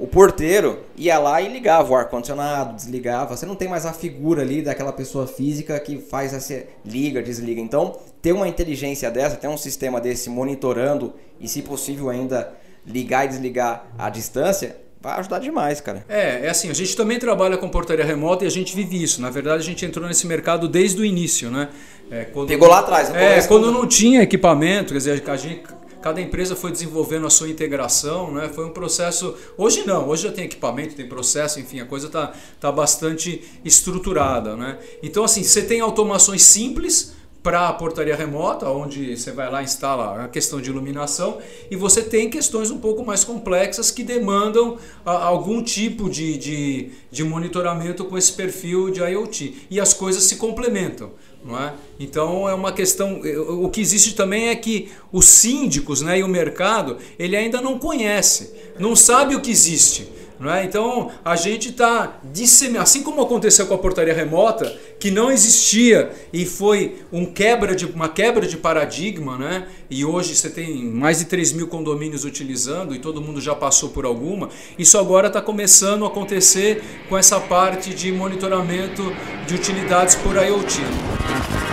o 0.00 0.06
porteiro 0.06 0.78
ia 0.96 1.18
lá 1.18 1.42
e 1.42 1.52
ligava 1.52 1.92
o 1.92 1.94
ar-condicionado, 1.94 2.74
desligava. 2.74 3.36
Você 3.36 3.44
não 3.44 3.54
tem 3.54 3.68
mais 3.68 3.84
a 3.84 3.92
figura 3.92 4.40
ali 4.40 4.62
daquela 4.62 4.94
pessoa 4.94 5.26
física 5.26 5.78
que 5.78 5.98
faz 5.98 6.32
essa 6.32 6.64
liga, 6.82 7.22
desliga. 7.22 7.60
Então, 7.60 7.98
ter 8.22 8.32
uma 8.32 8.48
inteligência 8.48 9.10
dessa, 9.10 9.36
ter 9.36 9.46
um 9.46 9.58
sistema 9.58 10.00
desse 10.00 10.30
monitorando 10.30 11.12
e, 11.38 11.46
se 11.46 11.60
possível, 11.60 12.08
ainda 12.08 12.50
ligar 12.86 13.26
e 13.26 13.28
desligar 13.28 13.84
à 13.98 14.08
distância, 14.08 14.74
vai 15.02 15.18
ajudar 15.18 15.38
demais, 15.38 15.82
cara. 15.82 16.02
É, 16.08 16.46
é 16.46 16.48
assim, 16.48 16.70
a 16.70 16.74
gente 16.74 16.96
também 16.96 17.18
trabalha 17.18 17.58
com 17.58 17.68
portaria 17.68 18.02
remota 18.04 18.44
e 18.44 18.46
a 18.46 18.50
gente 18.50 18.74
vive 18.74 19.02
isso. 19.02 19.20
Na 19.20 19.28
verdade, 19.28 19.62
a 19.62 19.66
gente 19.66 19.84
entrou 19.84 20.08
nesse 20.08 20.26
mercado 20.26 20.66
desde 20.66 20.98
o 20.98 21.04
início, 21.04 21.50
né? 21.50 21.68
É, 22.10 22.24
quando, 22.24 22.48
Pegou 22.48 22.68
lá 22.68 22.78
atrás. 22.78 23.14
É, 23.14 23.42
quando 23.42 23.70
não 23.70 23.86
tinha 23.86 24.22
equipamento, 24.22 24.94
quer 24.94 24.98
dizer, 24.98 25.22
a 25.26 25.36
gente, 25.36 25.62
cada 26.00 26.20
empresa 26.20 26.56
foi 26.56 26.72
desenvolvendo 26.72 27.26
a 27.26 27.30
sua 27.30 27.48
integração, 27.48 28.32
né? 28.32 28.48
Foi 28.48 28.64
um 28.64 28.70
processo. 28.70 29.34
Hoje 29.56 29.84
não, 29.86 30.08
hoje 30.08 30.24
já 30.24 30.32
tem 30.32 30.44
equipamento, 30.44 30.94
tem 30.94 31.08
processo, 31.08 31.60
enfim, 31.60 31.80
a 31.80 31.86
coisa 31.86 32.06
está 32.06 32.32
tá 32.58 32.72
bastante 32.72 33.42
estruturada, 33.64 34.56
né? 34.56 34.78
Então, 35.02 35.24
assim, 35.24 35.42
você 35.42 35.62
tem 35.62 35.80
automações 35.80 36.42
simples 36.42 37.14
para 37.42 37.68
a 37.68 37.72
portaria 37.72 38.14
remota, 38.14 38.68
onde 38.68 39.16
você 39.16 39.32
vai 39.32 39.50
lá 39.50 39.62
e 39.62 39.64
instala 39.64 40.24
a 40.24 40.28
questão 40.28 40.60
de 40.60 40.68
iluminação, 40.68 41.38
e 41.70 41.76
você 41.76 42.02
tem 42.02 42.28
questões 42.28 42.70
um 42.70 42.78
pouco 42.78 43.04
mais 43.04 43.24
complexas 43.24 43.90
que 43.90 44.02
demandam 44.02 44.76
a, 45.04 45.12
algum 45.24 45.62
tipo 45.62 46.10
de, 46.10 46.36
de, 46.36 46.90
de 47.10 47.24
monitoramento 47.24 48.04
com 48.04 48.18
esse 48.18 48.32
perfil 48.32 48.90
de 48.90 49.00
IoT. 49.00 49.66
E 49.70 49.80
as 49.80 49.94
coisas 49.94 50.24
se 50.24 50.36
complementam. 50.36 51.12
Não 51.44 51.58
é? 51.58 51.72
Então 51.98 52.48
é 52.48 52.54
uma 52.54 52.72
questão. 52.72 53.20
O 53.48 53.68
que 53.70 53.80
existe 53.80 54.14
também 54.14 54.48
é 54.48 54.56
que 54.56 54.90
os 55.10 55.26
síndicos 55.26 56.02
né, 56.02 56.18
e 56.18 56.22
o 56.22 56.28
mercado 56.28 56.98
ele 57.18 57.36
ainda 57.36 57.60
não 57.60 57.78
conhece, 57.78 58.52
não 58.78 58.94
sabe 58.94 59.34
o 59.34 59.40
que 59.40 59.50
existe. 59.50 60.08
Não 60.40 60.50
é? 60.50 60.64
Então 60.64 61.10
a 61.22 61.36
gente 61.36 61.68
está 61.68 62.18
disseminando, 62.24 62.84
assim 62.84 63.02
como 63.02 63.20
aconteceu 63.20 63.66
com 63.66 63.74
a 63.74 63.78
portaria 63.78 64.14
remota, 64.14 64.74
que 64.98 65.10
não 65.10 65.30
existia 65.30 66.12
e 66.32 66.46
foi 66.46 66.96
um 67.12 67.26
quebra 67.26 67.76
de, 67.76 67.84
uma 67.84 68.08
quebra 68.08 68.46
de 68.46 68.56
paradigma, 68.56 69.36
né? 69.36 69.68
e 69.90 70.02
hoje 70.02 70.34
você 70.34 70.48
tem 70.48 70.82
mais 70.84 71.18
de 71.18 71.26
3 71.26 71.52
mil 71.52 71.68
condomínios 71.68 72.24
utilizando 72.24 72.94
e 72.94 72.98
todo 72.98 73.20
mundo 73.20 73.38
já 73.38 73.54
passou 73.54 73.90
por 73.90 74.06
alguma, 74.06 74.48
isso 74.78 74.96
agora 74.96 75.26
está 75.26 75.42
começando 75.42 76.06
a 76.06 76.08
acontecer 76.08 76.82
com 77.06 77.18
essa 77.18 77.38
parte 77.38 77.92
de 77.92 78.10
monitoramento 78.10 79.14
de 79.46 79.54
utilidades 79.54 80.14
por 80.14 80.36
IoT. 80.36 80.80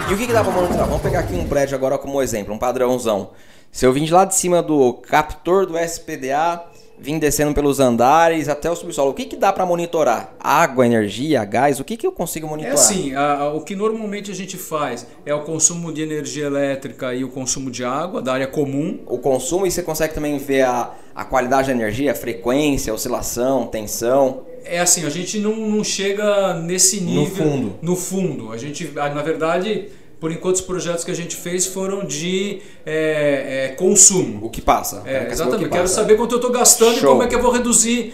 E 0.10 0.14
o 0.14 0.18
que, 0.18 0.26
que 0.26 0.32
dá 0.32 0.42
para 0.42 0.54
monitorar? 0.54 0.88
Vamos 0.88 1.02
pegar 1.02 1.20
aqui 1.20 1.34
um 1.34 1.46
prédio 1.46 1.76
agora 1.76 1.98
como 1.98 2.22
exemplo, 2.22 2.54
um 2.54 2.58
padrãozão. 2.58 3.32
Se 3.70 3.86
eu 3.86 3.92
vim 3.92 4.06
de 4.06 4.14
lá 4.14 4.24
de 4.24 4.36
cima 4.36 4.64
do 4.64 4.94
captor 4.94 5.66
do 5.66 5.78
SPDA 5.78 6.64
vim 7.00 7.20
descendo 7.20 7.54
pelos 7.54 7.80
andares 7.80 8.50
até 8.50 8.70
o 8.70 8.76
subsolo. 8.76 9.12
O 9.12 9.14
que, 9.14 9.26
que 9.26 9.36
dá 9.36 9.54
para 9.54 9.66
monitorar? 9.66 10.34
Água, 10.40 10.86
energia, 10.86 11.46
gás? 11.46 11.80
O 11.80 11.84
que, 11.84 11.96
que 11.96 12.08
eu 12.08 12.12
consigo 12.12 12.48
monitorar? 12.48 12.78
É 12.78 12.80
assim, 12.80 13.14
a, 13.14 13.34
a, 13.34 13.54
o 13.54 13.62
que 13.62 13.76
normalmente 13.76 14.32
a 14.32 14.34
gente 14.34 14.58
faz 14.58 15.06
é 15.26 15.34
o 15.34 15.42
consumo 15.42 15.94
de 15.94 16.02
energia 16.02 16.48
elétrica 16.48 17.14
e 17.14 17.24
o 17.24 17.30
consumo 17.30 17.70
de 17.70 17.84
água 17.84 18.22
da 18.22 18.34
área 18.34 18.48
comum. 18.48 19.00
O 19.06 19.20
consumo 19.20 19.68
e 19.68 19.72
você 19.72 19.84
consegue 19.84 20.14
também 20.14 20.38
ver 20.40 20.64
a, 20.64 20.92
a 21.14 21.24
qualidade 21.24 21.68
da 21.68 21.74
energia, 21.74 22.12
a 22.12 22.16
frequência, 22.16 22.94
oscilação, 22.94 23.68
tensão. 23.68 24.42
É 24.66 24.80
assim, 24.80 25.06
a 25.06 25.10
gente 25.10 25.40
não, 25.40 25.56
não 25.56 25.84
chega 25.84 26.56
nesse 26.56 27.00
nível. 27.00 27.46
No 27.46 27.52
fundo. 27.52 27.76
No 27.82 27.96
fundo. 27.96 28.52
A 28.52 28.58
gente, 28.58 28.86
na 28.94 29.22
verdade 29.22 29.88
por 30.20 30.32
enquanto 30.32 30.56
os 30.56 30.62
projetos 30.62 31.04
que 31.04 31.12
a 31.12 31.16
gente 31.16 31.36
fez 31.36 31.68
foram 31.68 32.04
de 32.04 32.62
é, 32.86 33.70
é, 33.72 33.76
consumo. 33.76 34.46
O 34.46 34.50
que 34.50 34.62
passa. 34.62 35.04
É, 35.06 35.28
exatamente. 35.30 35.66
Que 35.66 35.70
Quero 35.70 35.88
saber 35.88 36.16
quanto 36.18 36.34
eu 36.34 36.38
estou 36.38 36.52
gastando 36.52 36.98
Show. 36.98 37.10
e 37.10 37.12
como 37.12 37.24
é 37.24 37.28
que 37.28 37.36
eu 37.36 37.42
vou 37.42 37.52
reduzir. 37.52 38.14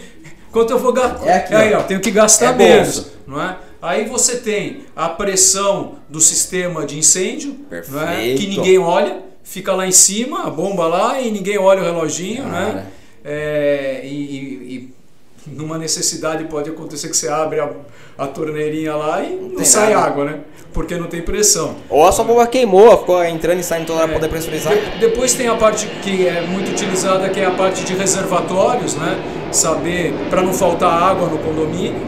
Quanto 0.52 0.70
eu 0.70 0.78
vou 0.78 0.92
gastar. 0.92 1.26
É 1.26 1.34
aqui, 1.34 1.54
Aí, 1.54 1.74
ó, 1.74 1.82
tenho 1.82 2.00
que 2.00 2.10
gastar 2.10 2.52
é 2.52 2.56
menos. 2.56 3.06
Não 3.26 3.40
é? 3.40 3.56
Aí 3.80 4.06
você 4.06 4.36
tem 4.36 4.84
a 4.96 5.08
pressão 5.08 5.96
do 6.08 6.20
sistema 6.20 6.86
de 6.86 6.98
incêndio, 6.98 7.56
é? 7.70 8.34
que 8.34 8.46
ninguém 8.46 8.78
olha, 8.78 9.22
fica 9.42 9.74
lá 9.74 9.86
em 9.86 9.92
cima, 9.92 10.46
a 10.46 10.50
bomba 10.50 10.86
lá 10.86 11.20
e 11.20 11.30
ninguém 11.30 11.58
olha 11.58 11.82
o 11.82 11.84
reloginho, 11.84 12.46
né? 12.46 12.86
É, 13.22 14.00
e, 14.04 14.08
e, 14.08 14.74
e, 14.74 14.94
numa 15.46 15.76
necessidade 15.76 16.44
pode 16.44 16.70
acontecer 16.70 17.08
que 17.08 17.16
você 17.16 17.28
abre 17.28 17.60
a, 17.60 17.70
a 18.16 18.26
torneirinha 18.26 18.94
lá 18.94 19.22
e 19.22 19.34
não, 19.34 19.48
não 19.48 19.64
sai 19.64 19.92
nada. 19.94 20.06
água, 20.06 20.24
né? 20.24 20.40
porque 20.74 20.96
não 20.96 21.06
tem 21.06 21.22
pressão. 21.22 21.76
Ou 21.88 22.04
a 22.04 22.10
sua 22.10 22.24
bomba 22.24 22.46
queimou, 22.48 22.98
ficou 22.98 23.24
entrando 23.24 23.60
e 23.60 23.62
saindo 23.62 23.86
toda 23.86 24.00
hora 24.00 24.08
para 24.08 24.16
poder 24.16 24.28
pressurizar. 24.28 24.74
De, 24.74 24.98
depois 24.98 25.32
tem 25.32 25.46
a 25.46 25.54
parte 25.54 25.86
que 26.02 26.26
é 26.26 26.42
muito 26.42 26.72
utilizada, 26.72 27.28
que 27.30 27.40
é 27.40 27.46
a 27.46 27.52
parte 27.52 27.84
de 27.84 27.94
reservatórios, 27.94 28.96
né? 28.96 29.16
Saber 29.52 30.12
para 30.28 30.42
não 30.42 30.52
faltar 30.52 30.92
água 30.92 31.28
no 31.28 31.38
condomínio, 31.38 32.02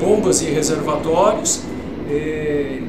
bombas 0.00 0.40
e 0.40 0.46
reservatórios. 0.46 1.62
E... 2.10 2.84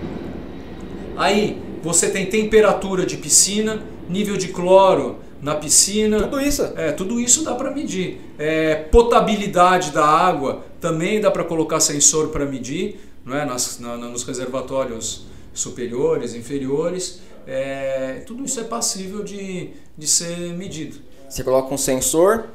Aí 1.17 1.61
você 1.83 2.09
tem 2.09 2.25
temperatura 2.25 3.05
de 3.05 3.17
piscina, 3.17 3.83
nível 4.09 4.37
de 4.37 4.47
cloro 4.47 5.17
na 5.41 5.55
piscina. 5.55 6.21
Tudo 6.23 6.39
isso. 6.39 6.63
É, 6.75 6.91
tudo 6.91 7.19
isso 7.19 7.43
dá 7.43 7.55
para 7.55 7.71
medir. 7.71 8.21
É, 8.37 8.75
potabilidade 8.75 9.91
da 9.91 10.05
água 10.05 10.63
também 10.79 11.19
dá 11.19 11.31
para 11.31 11.43
colocar 11.43 11.79
sensor 11.79 12.29
para 12.29 12.45
medir 12.45 12.99
não 13.25 13.37
é? 13.37 13.45
Nas, 13.45 13.79
na, 13.79 13.97
nos 13.97 14.23
reservatórios 14.23 15.25
superiores, 15.53 16.33
inferiores, 16.33 17.21
é, 17.47 18.23
tudo 18.25 18.43
isso 18.43 18.59
é 18.59 18.63
passível 18.63 19.23
de, 19.23 19.71
de 19.97 20.07
ser 20.07 20.37
medido. 20.53 20.99
Você 21.29 21.43
coloca 21.43 21.73
um 21.73 21.77
sensor, 21.77 22.45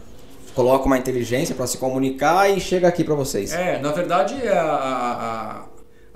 coloca 0.55 0.87
uma 0.87 0.99
inteligência 0.99 1.55
para 1.55 1.67
se 1.67 1.79
comunicar 1.79 2.51
e 2.51 2.61
chega 2.61 2.89
aqui 2.89 3.05
para 3.05 3.15
vocês. 3.15 3.53
É, 3.53 3.79
na 3.81 3.93
verdade 3.93 4.35
a, 4.49 4.61
a, 4.61 5.61
a 5.61 5.66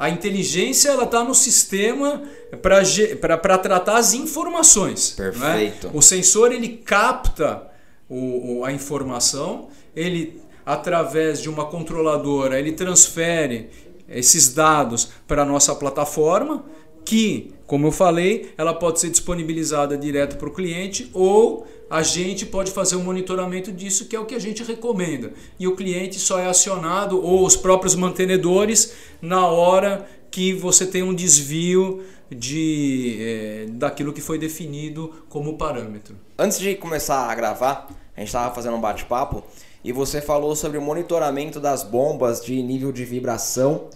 inteligência 0.09 0.89
ela 0.89 1.05
está 1.05 1.23
no 1.23 1.35
sistema 1.35 2.23
para 2.63 3.59
tratar 3.59 3.97
as 3.97 4.15
informações. 4.15 5.19
É? 5.19 5.23
Perfeito. 5.31 5.89
É? 5.89 5.91
O 5.93 6.01
sensor 6.01 6.53
ele 6.53 6.69
capta 6.69 7.69
o, 8.09 8.61
o, 8.61 8.65
a 8.65 8.73
informação, 8.73 9.69
ele 9.95 10.41
através 10.65 11.43
de 11.43 11.49
uma 11.49 11.67
controladora 11.67 12.59
ele 12.59 12.73
transfere 12.73 13.71
esses 14.09 14.53
dados 14.53 15.11
para 15.27 15.43
a 15.43 15.45
nossa 15.45 15.75
plataforma, 15.75 16.65
que, 17.05 17.53
como 17.67 17.87
eu 17.87 17.93
falei, 17.93 18.53
ela 18.59 18.75
pode 18.75 19.01
ser 19.01 19.11
disponibilizada 19.11 19.97
direto 19.97 20.37
para 20.37 20.49
o 20.49 20.53
cliente 20.53 21.11
ou 21.15 21.67
a 21.91 22.03
gente 22.05 22.47
pode 22.47 22.71
fazer 22.71 22.95
um 22.95 23.03
monitoramento 23.03 23.73
disso, 23.73 24.07
que 24.07 24.15
é 24.15 24.21
o 24.21 24.25
que 24.25 24.37
a 24.37 24.39
gente 24.39 24.63
recomenda. 24.63 25.33
E 25.59 25.67
o 25.67 25.75
cliente 25.75 26.21
só 26.21 26.39
é 26.39 26.47
acionado, 26.47 27.21
ou 27.21 27.45
os 27.45 27.57
próprios 27.57 27.97
mantenedores, 27.97 28.93
na 29.21 29.45
hora 29.49 30.09
que 30.31 30.53
você 30.53 30.87
tem 30.87 31.03
um 31.03 31.13
desvio 31.13 32.05
de, 32.31 33.17
é, 33.21 33.67
daquilo 33.71 34.13
que 34.13 34.21
foi 34.21 34.39
definido 34.39 35.13
como 35.29 35.59
parâmetro. 35.59 36.17
Antes 36.39 36.61
de 36.61 36.77
começar 36.77 37.29
a 37.29 37.35
gravar, 37.35 37.89
a 38.17 38.21
gente 38.21 38.29
estava 38.29 38.55
fazendo 38.55 38.77
um 38.77 38.81
bate-papo 38.81 39.43
e 39.83 39.91
você 39.91 40.21
falou 40.21 40.55
sobre 40.55 40.79
o 40.79 40.83
monitoramento 40.83 41.59
das 41.59 41.83
bombas 41.83 42.41
de 42.41 42.63
nível 42.63 42.93
de 42.93 43.05
vibração 43.05 43.89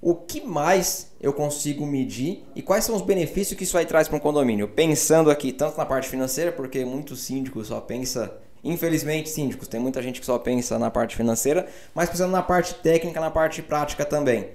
o 0.00 0.14
que 0.14 0.40
mais 0.40 1.10
eu 1.20 1.32
consigo 1.32 1.84
medir 1.84 2.44
e 2.54 2.62
quais 2.62 2.84
são 2.84 2.94
os 2.94 3.02
benefícios 3.02 3.56
que 3.56 3.64
isso 3.64 3.76
aí 3.76 3.84
traz 3.84 4.06
para 4.06 4.16
um 4.16 4.20
condomínio. 4.20 4.68
Pensando 4.68 5.30
aqui 5.30 5.52
tanto 5.52 5.76
na 5.76 5.84
parte 5.84 6.08
financeira, 6.08 6.52
porque 6.52 6.84
muitos 6.84 7.20
síndicos 7.20 7.68
só 7.68 7.80
pensa, 7.80 8.32
infelizmente 8.62 9.28
síndicos, 9.28 9.66
tem 9.66 9.80
muita 9.80 10.00
gente 10.00 10.20
que 10.20 10.26
só 10.26 10.38
pensa 10.38 10.78
na 10.78 10.90
parte 10.90 11.16
financeira, 11.16 11.66
mas 11.94 12.08
pensando 12.08 12.30
na 12.30 12.42
parte 12.42 12.74
técnica, 12.74 13.20
na 13.20 13.30
parte 13.30 13.60
prática 13.60 14.04
também. 14.04 14.50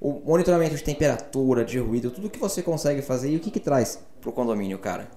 O 0.00 0.20
monitoramento 0.24 0.76
de 0.76 0.84
temperatura, 0.84 1.64
de 1.64 1.78
ruído, 1.78 2.10
tudo 2.10 2.30
que 2.30 2.38
você 2.38 2.62
consegue 2.62 3.02
fazer 3.02 3.30
e 3.30 3.36
o 3.36 3.40
que, 3.40 3.50
que 3.50 3.58
traz 3.58 3.98
para 4.20 4.30
o 4.30 4.32
condomínio, 4.32 4.78
cara? 4.78 5.10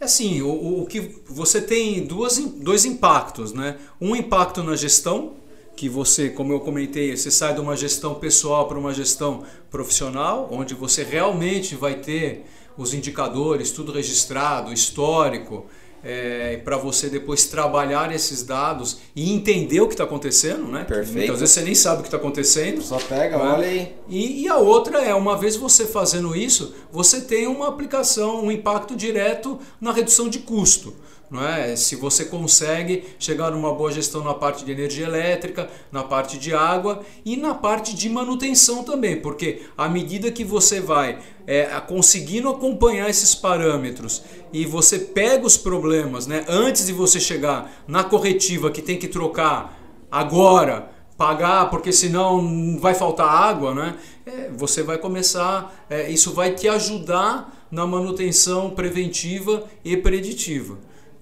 Assim, 0.00 0.40
o, 0.42 0.82
o 0.82 0.86
que 0.86 1.00
você 1.26 1.60
tem 1.60 2.06
duas, 2.06 2.38
dois 2.38 2.84
impactos, 2.84 3.52
né? 3.52 3.76
Um 4.00 4.14
impacto 4.14 4.62
na 4.62 4.76
gestão, 4.76 5.34
que 5.76 5.88
você, 5.90 6.30
como 6.30 6.52
eu 6.54 6.60
comentei, 6.60 7.14
você 7.14 7.30
sai 7.30 7.54
de 7.54 7.60
uma 7.60 7.76
gestão 7.76 8.14
pessoal 8.14 8.66
para 8.66 8.78
uma 8.78 8.94
gestão 8.94 9.44
profissional, 9.70 10.48
onde 10.50 10.74
você 10.74 11.04
realmente 11.04 11.76
vai 11.76 11.96
ter 11.96 12.46
os 12.78 12.94
indicadores, 12.94 13.70
tudo 13.70 13.92
registrado, 13.92 14.72
histórico, 14.72 15.66
é, 16.02 16.58
para 16.58 16.76
você 16.76 17.08
depois 17.08 17.46
trabalhar 17.46 18.14
esses 18.14 18.42
dados 18.42 18.98
e 19.14 19.32
entender 19.32 19.80
o 19.80 19.88
que 19.88 19.94
está 19.94 20.04
acontecendo, 20.04 20.66
né? 20.68 20.84
Perfeito. 20.84 21.16
Muitas 21.16 21.40
vezes 21.40 21.54
você 21.54 21.62
nem 21.62 21.74
sabe 21.74 21.98
o 21.98 22.02
que 22.02 22.08
está 22.08 22.16
acontecendo. 22.16 22.80
Só 22.80 22.98
pega, 22.98 23.36
né? 23.36 23.44
olha 23.44 23.66
aí. 23.66 23.94
E, 24.08 24.42
e 24.42 24.48
a 24.48 24.56
outra 24.56 25.02
é, 25.02 25.14
uma 25.14 25.36
vez 25.36 25.56
você 25.56 25.84
fazendo 25.84 26.34
isso, 26.36 26.74
você 26.92 27.20
tem 27.20 27.46
uma 27.46 27.68
aplicação, 27.68 28.44
um 28.44 28.52
impacto 28.52 28.94
direto 28.94 29.58
na 29.80 29.92
redução 29.92 30.28
de 30.28 30.38
custo 30.38 30.94
não 31.30 31.46
é? 31.46 31.74
Se 31.74 31.96
você 31.96 32.24
consegue 32.24 33.04
chegar 33.18 33.50
numa 33.50 33.74
boa 33.74 33.90
gestão 33.90 34.22
na 34.22 34.34
parte 34.34 34.64
de 34.64 34.70
energia 34.70 35.06
elétrica, 35.06 35.68
na 35.90 36.02
parte 36.02 36.38
de 36.38 36.54
água 36.54 37.00
e 37.24 37.36
na 37.36 37.54
parte 37.54 37.94
de 37.94 38.08
manutenção 38.08 38.84
também, 38.84 39.20
porque 39.20 39.62
à 39.76 39.88
medida 39.88 40.30
que 40.30 40.44
você 40.44 40.80
vai 40.80 41.18
é, 41.46 41.64
conseguindo 41.80 42.48
acompanhar 42.48 43.10
esses 43.10 43.34
parâmetros 43.34 44.22
e 44.52 44.64
você 44.64 44.98
pega 44.98 45.46
os 45.46 45.56
problemas, 45.56 46.26
né, 46.26 46.44
antes 46.48 46.86
de 46.86 46.92
você 46.92 47.18
chegar 47.18 47.82
na 47.86 48.04
corretiva 48.04 48.70
que 48.70 48.82
tem 48.82 48.98
que 48.98 49.08
trocar 49.08 49.78
agora 50.10 50.96
pagar 51.16 51.70
porque 51.70 51.92
senão 51.92 52.78
vai 52.78 52.94
faltar 52.94 53.26
água, 53.26 53.74
né? 53.74 53.96
É, 54.26 54.50
você 54.54 54.82
vai 54.82 54.98
começar, 54.98 55.86
é, 55.88 56.10
isso 56.10 56.32
vai 56.32 56.52
te 56.52 56.68
ajudar 56.68 57.66
na 57.70 57.86
manutenção 57.86 58.70
preventiva 58.70 59.64
e 59.84 59.96
preditiva. 59.96 60.76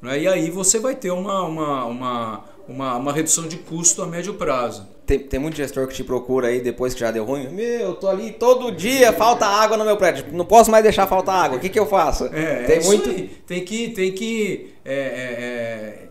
Né? 0.05 0.21
E 0.21 0.29
aí 0.29 0.51
você 0.51 0.79
vai 0.79 0.95
ter 0.95 1.11
uma, 1.11 1.43
uma, 1.45 1.85
uma, 1.87 2.45
uma, 2.69 2.97
uma 2.97 3.13
redução 3.13 3.49
de 3.49 3.57
custo 3.57 4.03
a 4.03 4.07
médio 4.07 4.35
prazo. 4.35 4.87
Tem, 5.07 5.19
tem 5.19 5.41
muito 5.41 5.57
gestor 5.57 5.87
que 5.87 5.95
te 5.95 6.05
procura 6.05 6.49
aí 6.49 6.61
depois 6.61 6.93
que 6.93 7.01
já 7.01 7.11
deu 7.11 7.25
ruim. 7.25 7.49
Meu, 7.49 7.81
eu 7.81 7.95
tô 7.95 8.07
ali 8.07 8.31
todo 8.33 8.71
dia, 8.71 9.15
falta 9.15 9.47
água 9.47 9.79
no 9.79 9.85
meu 9.85 9.97
prédio. 9.97 10.27
Não 10.33 10.45
posso 10.45 10.71
mais 10.71 10.83
deixar 10.83 11.07
faltar 11.07 11.47
água. 11.47 11.57
O 11.57 11.61
que, 11.61 11.71
que 11.71 11.79
eu 11.79 11.87
faço? 11.87 12.27
É, 12.27 12.65
tem 12.65 12.77
é 12.77 12.85
muito. 12.85 13.31
Tem 13.47 13.65
que, 13.65 13.89
tem 13.89 14.13
que 14.13 14.75
é, 14.85 14.95
é, 14.95 14.99
é, 14.99 16.09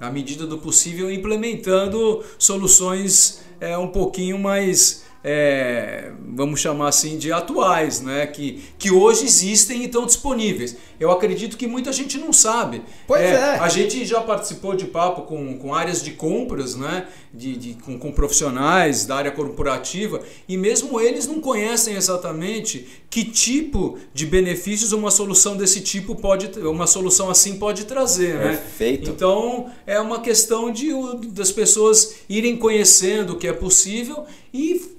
na 0.00 0.10
medida 0.10 0.46
do 0.46 0.56
possível, 0.56 1.10
implementando 1.10 2.24
soluções 2.38 3.42
é, 3.60 3.76
um 3.76 3.88
pouquinho 3.88 4.38
mais 4.38 5.04
é, 5.22 6.12
vamos 6.34 6.60
chamar 6.60 6.88
assim, 6.88 7.18
de 7.18 7.32
atuais, 7.32 8.00
né? 8.00 8.26
que, 8.26 8.62
que 8.78 8.90
hoje 8.90 9.24
existem 9.24 9.82
e 9.82 9.84
estão 9.86 10.06
disponíveis. 10.06 10.76
Eu 10.98 11.10
acredito 11.10 11.56
que 11.56 11.66
muita 11.66 11.92
gente 11.92 12.18
não 12.18 12.32
sabe. 12.32 12.82
Pois 13.06 13.20
é. 13.20 13.34
é. 13.34 13.58
A 13.58 13.68
gente 13.68 14.04
já 14.04 14.20
participou 14.20 14.74
de 14.74 14.86
papo 14.86 15.22
com, 15.22 15.58
com 15.58 15.74
áreas 15.74 16.02
de 16.02 16.12
compras, 16.12 16.74
né? 16.74 17.06
de, 17.32 17.56
de 17.56 17.74
com, 17.74 17.98
com 17.98 18.10
profissionais 18.10 19.06
da 19.06 19.16
área 19.16 19.30
corporativa, 19.30 20.20
e 20.48 20.56
mesmo 20.56 21.00
eles 21.00 21.26
não 21.26 21.40
conhecem 21.40 21.94
exatamente 21.94 22.86
que 23.08 23.24
tipo 23.24 23.98
de 24.12 24.26
benefícios 24.26 24.92
uma 24.92 25.10
solução 25.10 25.56
desse 25.56 25.80
tipo 25.80 26.16
pode, 26.16 26.58
uma 26.60 26.86
solução 26.86 27.30
assim 27.30 27.56
pode 27.56 27.84
trazer. 27.84 28.34
Né? 28.34 28.48
Perfeito. 28.48 29.10
Então 29.10 29.70
é 29.86 30.00
uma 30.00 30.20
questão 30.20 30.72
de, 30.72 30.90
das 31.28 31.52
pessoas 31.52 32.16
irem 32.28 32.56
conhecendo 32.56 33.34
o 33.34 33.36
que 33.36 33.46
é 33.46 33.52
possível 33.52 34.24
e 34.52 34.98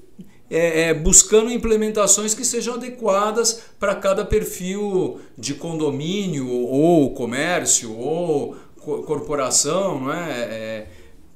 é, 0.50 0.90
é, 0.90 0.94
buscando 0.94 1.50
implementações 1.50 2.34
que 2.34 2.44
sejam 2.44 2.74
adequadas 2.76 3.62
para 3.80 3.96
cada 3.96 4.26
perfil 4.26 5.20
de 5.38 5.54
condomínio 5.54 6.50
ou 6.50 7.14
comércio 7.14 7.98
ou 7.98 8.56
corporação, 8.76 10.02
não 10.02 10.14
é? 10.14 10.30
é 10.30 10.88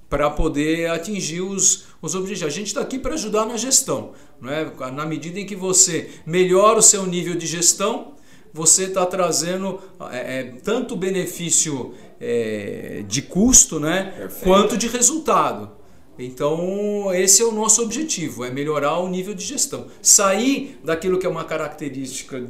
para 0.09 0.29
poder 0.29 0.89
atingir 0.89 1.41
os, 1.41 1.85
os 2.01 2.13
objetivos. 2.15 2.53
A 2.53 2.55
gente 2.55 2.67
está 2.67 2.81
aqui 2.81 2.99
para 2.99 3.15
ajudar 3.15 3.45
na 3.45 3.57
gestão. 3.57 4.11
Não 4.39 4.51
é? 4.51 4.71
Na 4.91 5.05
medida 5.05 5.39
em 5.39 5.45
que 5.45 5.55
você 5.55 6.09
melhora 6.25 6.79
o 6.79 6.81
seu 6.81 7.05
nível 7.05 7.35
de 7.35 7.47
gestão, 7.47 8.13
você 8.53 8.85
está 8.85 9.05
trazendo 9.05 9.81
é, 10.11 10.39
é, 10.39 10.43
tanto 10.63 10.95
benefício 10.95 11.93
é, 12.19 13.03
de 13.07 13.21
custo 13.21 13.79
né, 13.79 14.29
quanto 14.43 14.77
de 14.77 14.87
resultado. 14.87 15.71
Então, 16.17 17.13
esse 17.13 17.41
é 17.41 17.45
o 17.45 17.51
nosso 17.51 17.81
objetivo, 17.81 18.45
é 18.45 18.49
melhorar 18.49 18.99
o 18.99 19.09
nível 19.09 19.33
de 19.33 19.43
gestão. 19.43 19.87
Sair 20.01 20.79
daquilo 20.83 21.19
que 21.19 21.25
é 21.25 21.29
uma 21.29 21.43
característica, 21.43 22.41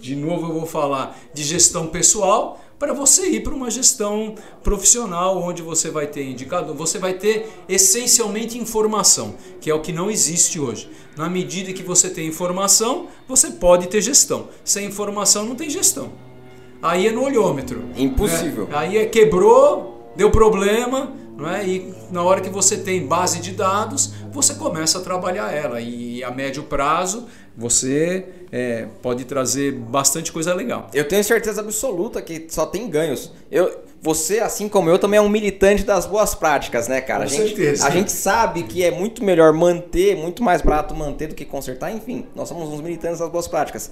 de 0.00 0.16
novo 0.16 0.48
eu 0.48 0.54
vou 0.54 0.66
falar, 0.66 1.18
de 1.34 1.42
gestão 1.42 1.86
pessoal, 1.86 2.58
para 2.78 2.94
você 2.94 3.28
ir 3.28 3.42
para 3.42 3.54
uma 3.54 3.70
gestão 3.70 4.34
profissional, 4.62 5.38
onde 5.42 5.60
você 5.60 5.90
vai 5.90 6.06
ter 6.06 6.24
indicador, 6.24 6.74
você 6.74 6.98
vai 6.98 7.12
ter 7.12 7.46
essencialmente 7.68 8.56
informação, 8.56 9.34
que 9.60 9.70
é 9.70 9.74
o 9.74 9.82
que 9.82 9.92
não 9.92 10.10
existe 10.10 10.58
hoje. 10.58 10.88
Na 11.14 11.28
medida 11.28 11.74
que 11.74 11.82
você 11.82 12.08
tem 12.08 12.26
informação, 12.26 13.08
você 13.28 13.50
pode 13.50 13.86
ter 13.88 14.00
gestão. 14.00 14.48
Sem 14.64 14.86
informação 14.86 15.44
não 15.44 15.54
tem 15.54 15.68
gestão. 15.68 16.10
Aí 16.82 17.06
é 17.06 17.12
no 17.12 17.22
olhômetro. 17.22 17.84
Impossível. 17.94 18.64
Né? 18.64 18.70
Aí 18.74 18.96
é 18.96 19.04
quebrou, 19.04 20.10
deu 20.16 20.30
problema, 20.30 21.12
não 21.40 21.50
é? 21.50 21.66
E 21.66 21.94
na 22.10 22.22
hora 22.22 22.40
que 22.40 22.50
você 22.50 22.76
tem 22.76 23.06
base 23.06 23.40
de 23.40 23.52
dados, 23.52 24.12
você 24.30 24.54
começa 24.54 24.98
a 24.98 25.00
trabalhar 25.00 25.52
ela. 25.52 25.80
E 25.80 26.22
a 26.22 26.30
médio 26.30 26.64
prazo 26.64 27.26
você 27.56 28.26
é, 28.52 28.86
pode 29.02 29.24
trazer 29.24 29.72
bastante 29.72 30.32
coisa 30.32 30.54
legal. 30.54 30.88
Eu 30.94 31.06
tenho 31.06 31.22
certeza 31.24 31.60
absoluta 31.60 32.22
que 32.22 32.46
só 32.48 32.66
tem 32.66 32.88
ganhos. 32.88 33.32
Eu, 33.50 33.80
você, 34.02 34.38
assim 34.38 34.68
como 34.68 34.88
eu, 34.88 34.98
também 34.98 35.18
é 35.18 35.20
um 35.20 35.28
militante 35.28 35.82
das 35.82 36.06
boas 36.06 36.34
práticas, 36.34 36.88
né, 36.88 37.00
cara? 37.00 37.26
Com 37.26 37.34
a 37.34 37.36
gente, 37.36 37.48
certeza. 37.48 37.86
A 37.86 37.90
gente 37.90 38.10
sabe 38.12 38.62
que 38.62 38.82
é 38.82 38.90
muito 38.90 39.22
melhor 39.22 39.52
manter, 39.52 40.16
muito 40.16 40.42
mais 40.42 40.62
barato 40.62 40.94
manter 40.94 41.28
do 41.28 41.34
que 41.34 41.44
consertar. 41.44 41.92
Enfim, 41.92 42.26
nós 42.34 42.48
somos 42.48 42.68
uns 42.68 42.80
militantes 42.80 43.18
das 43.18 43.28
boas 43.30 43.46
práticas. 43.46 43.90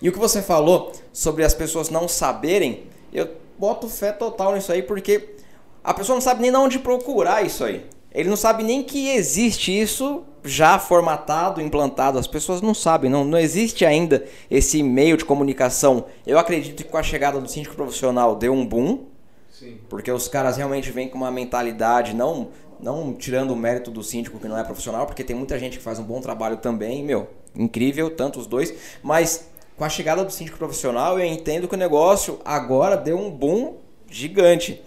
E 0.00 0.08
o 0.08 0.12
que 0.12 0.18
você 0.18 0.40
falou 0.40 0.92
sobre 1.12 1.44
as 1.44 1.52
pessoas 1.52 1.90
não 1.90 2.08
saberem, 2.08 2.84
eu 3.12 3.28
boto 3.58 3.88
fé 3.88 4.12
total 4.12 4.54
nisso 4.54 4.72
aí, 4.72 4.82
porque 4.82 5.39
a 5.82 5.94
pessoa 5.94 6.16
não 6.16 6.20
sabe 6.20 6.42
nem 6.42 6.50
de 6.50 6.56
onde 6.56 6.78
procurar 6.78 7.44
isso 7.44 7.64
aí. 7.64 7.84
Ele 8.12 8.28
não 8.28 8.36
sabe 8.36 8.64
nem 8.64 8.82
que 8.82 9.08
existe 9.10 9.70
isso 9.70 10.24
já 10.44 10.78
formatado, 10.78 11.60
implantado. 11.60 12.18
As 12.18 12.26
pessoas 12.26 12.60
não 12.60 12.74
sabem, 12.74 13.10
não, 13.10 13.24
não 13.24 13.38
existe 13.38 13.84
ainda 13.84 14.24
esse 14.50 14.82
meio 14.82 15.16
de 15.16 15.24
comunicação. 15.24 16.06
Eu 16.26 16.38
acredito 16.38 16.82
que 16.82 16.90
com 16.90 16.96
a 16.96 17.02
chegada 17.02 17.40
do 17.40 17.48
síndico 17.48 17.76
profissional 17.76 18.34
deu 18.34 18.52
um 18.52 18.66
boom. 18.66 19.04
Sim. 19.50 19.78
Porque 19.88 20.10
os 20.10 20.26
caras 20.26 20.56
realmente 20.56 20.90
vêm 20.90 21.08
com 21.08 21.18
uma 21.18 21.30
mentalidade, 21.30 22.14
não, 22.14 22.48
não 22.80 23.12
tirando 23.12 23.52
o 23.52 23.56
mérito 23.56 23.90
do 23.90 24.02
síndico 24.02 24.38
que 24.38 24.48
não 24.48 24.58
é 24.58 24.64
profissional, 24.64 25.06
porque 25.06 25.22
tem 25.22 25.36
muita 25.36 25.58
gente 25.58 25.78
que 25.78 25.84
faz 25.84 25.98
um 25.98 26.04
bom 26.04 26.20
trabalho 26.20 26.56
também, 26.56 27.04
meu, 27.04 27.28
incrível, 27.54 28.10
tanto 28.10 28.40
os 28.40 28.46
dois. 28.46 28.74
Mas 29.02 29.48
com 29.76 29.84
a 29.84 29.88
chegada 29.88 30.24
do 30.24 30.32
síndico 30.32 30.58
profissional, 30.58 31.18
eu 31.18 31.24
entendo 31.24 31.68
que 31.68 31.74
o 31.74 31.78
negócio 31.78 32.40
agora 32.44 32.96
deu 32.96 33.18
um 33.18 33.30
boom 33.30 33.76
gigante. 34.08 34.82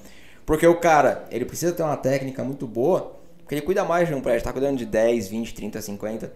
Porque 0.45 0.67
o 0.67 0.75
cara, 0.75 1.25
ele 1.31 1.45
precisa 1.45 1.71
ter 1.71 1.83
uma 1.83 1.97
técnica 1.97 2.43
muito 2.43 2.67
boa, 2.67 3.15
porque 3.39 3.55
ele 3.55 3.61
cuida 3.61 3.83
mais 3.83 4.07
de 4.07 4.13
um 4.13 4.21
prédio, 4.21 4.43
tá 4.43 4.51
cuidando 4.51 4.77
de 4.77 4.85
10, 4.85 5.27
20, 5.27 5.53
30, 5.53 5.81
50. 5.81 6.33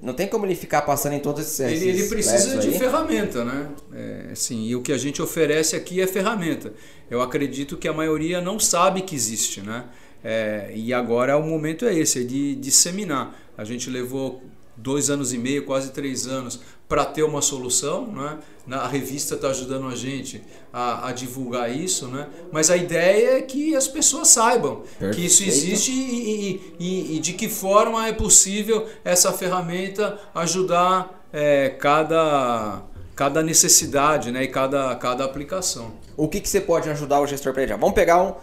Não 0.00 0.12
tem 0.12 0.28
como 0.28 0.44
ele 0.44 0.54
ficar 0.54 0.82
passando 0.82 1.14
em 1.14 1.20
todos 1.20 1.42
esses. 1.42 1.82
Ele, 1.82 1.90
ele 1.90 2.08
precisa 2.08 2.58
de 2.58 2.68
aí. 2.68 2.78
ferramenta, 2.78 3.44
né? 3.44 3.68
É, 3.94 4.34
sim, 4.34 4.66
e 4.66 4.76
o 4.76 4.82
que 4.82 4.92
a 4.92 4.98
gente 4.98 5.22
oferece 5.22 5.74
aqui 5.74 6.00
é 6.02 6.06
ferramenta. 6.06 6.72
Eu 7.10 7.22
acredito 7.22 7.76
que 7.76 7.88
a 7.88 7.92
maioria 7.92 8.40
não 8.40 8.60
sabe 8.60 9.02
que 9.02 9.14
existe, 9.14 9.62
né? 9.62 9.86
É, 10.22 10.70
e 10.74 10.92
agora 10.92 11.36
o 11.38 11.42
momento 11.42 11.86
é 11.86 11.94
esse, 11.94 12.20
é 12.20 12.24
de 12.24 12.56
disseminar. 12.56 13.34
A 13.56 13.64
gente 13.64 13.88
levou 13.88 14.42
dois 14.76 15.08
anos 15.10 15.32
e 15.32 15.38
meio, 15.38 15.64
quase 15.64 15.90
três 15.90 16.26
anos, 16.26 16.60
para 16.88 17.04
ter 17.04 17.22
uma 17.22 17.42
solução. 17.42 18.06
Né? 18.06 18.38
A 18.70 18.86
revista 18.86 19.34
está 19.34 19.48
ajudando 19.48 19.86
a 19.88 19.94
gente 19.94 20.42
a, 20.72 21.08
a, 21.08 21.12
divulgar 21.12 21.74
isso, 21.74 22.06
né? 22.08 22.28
mas 22.52 22.70
a 22.70 22.76
ideia 22.76 23.38
é 23.38 23.42
que 23.42 23.74
as 23.74 23.88
pessoas 23.88 24.28
saibam 24.28 24.82
Perfeito. 24.98 25.16
que 25.16 25.26
isso 25.26 25.42
existe 25.42 25.90
e, 25.90 25.96
e, 25.98 26.76
e, 26.78 27.16
e, 27.16 27.18
de 27.20 27.32
que 27.32 27.48
forma 27.48 28.06
é 28.06 28.12
possível 28.12 28.86
essa 29.04 29.32
ferramenta 29.32 30.18
ajudar 30.34 31.26
é, 31.32 31.70
cada, 31.70 32.82
cada 33.14 33.42
necessidade 33.42 34.30
né? 34.30 34.44
e 34.44 34.48
cada, 34.48 34.94
cada 34.96 35.24
aplicação. 35.24 35.92
O 36.16 36.28
que, 36.28 36.40
que 36.40 36.48
você 36.48 36.60
pode 36.60 36.88
ajudar 36.88 37.20
o 37.20 37.26
gestor 37.26 37.52
predial? 37.52 37.78
Vamos 37.78 37.94
pegar 37.94 38.22
um. 38.22 38.34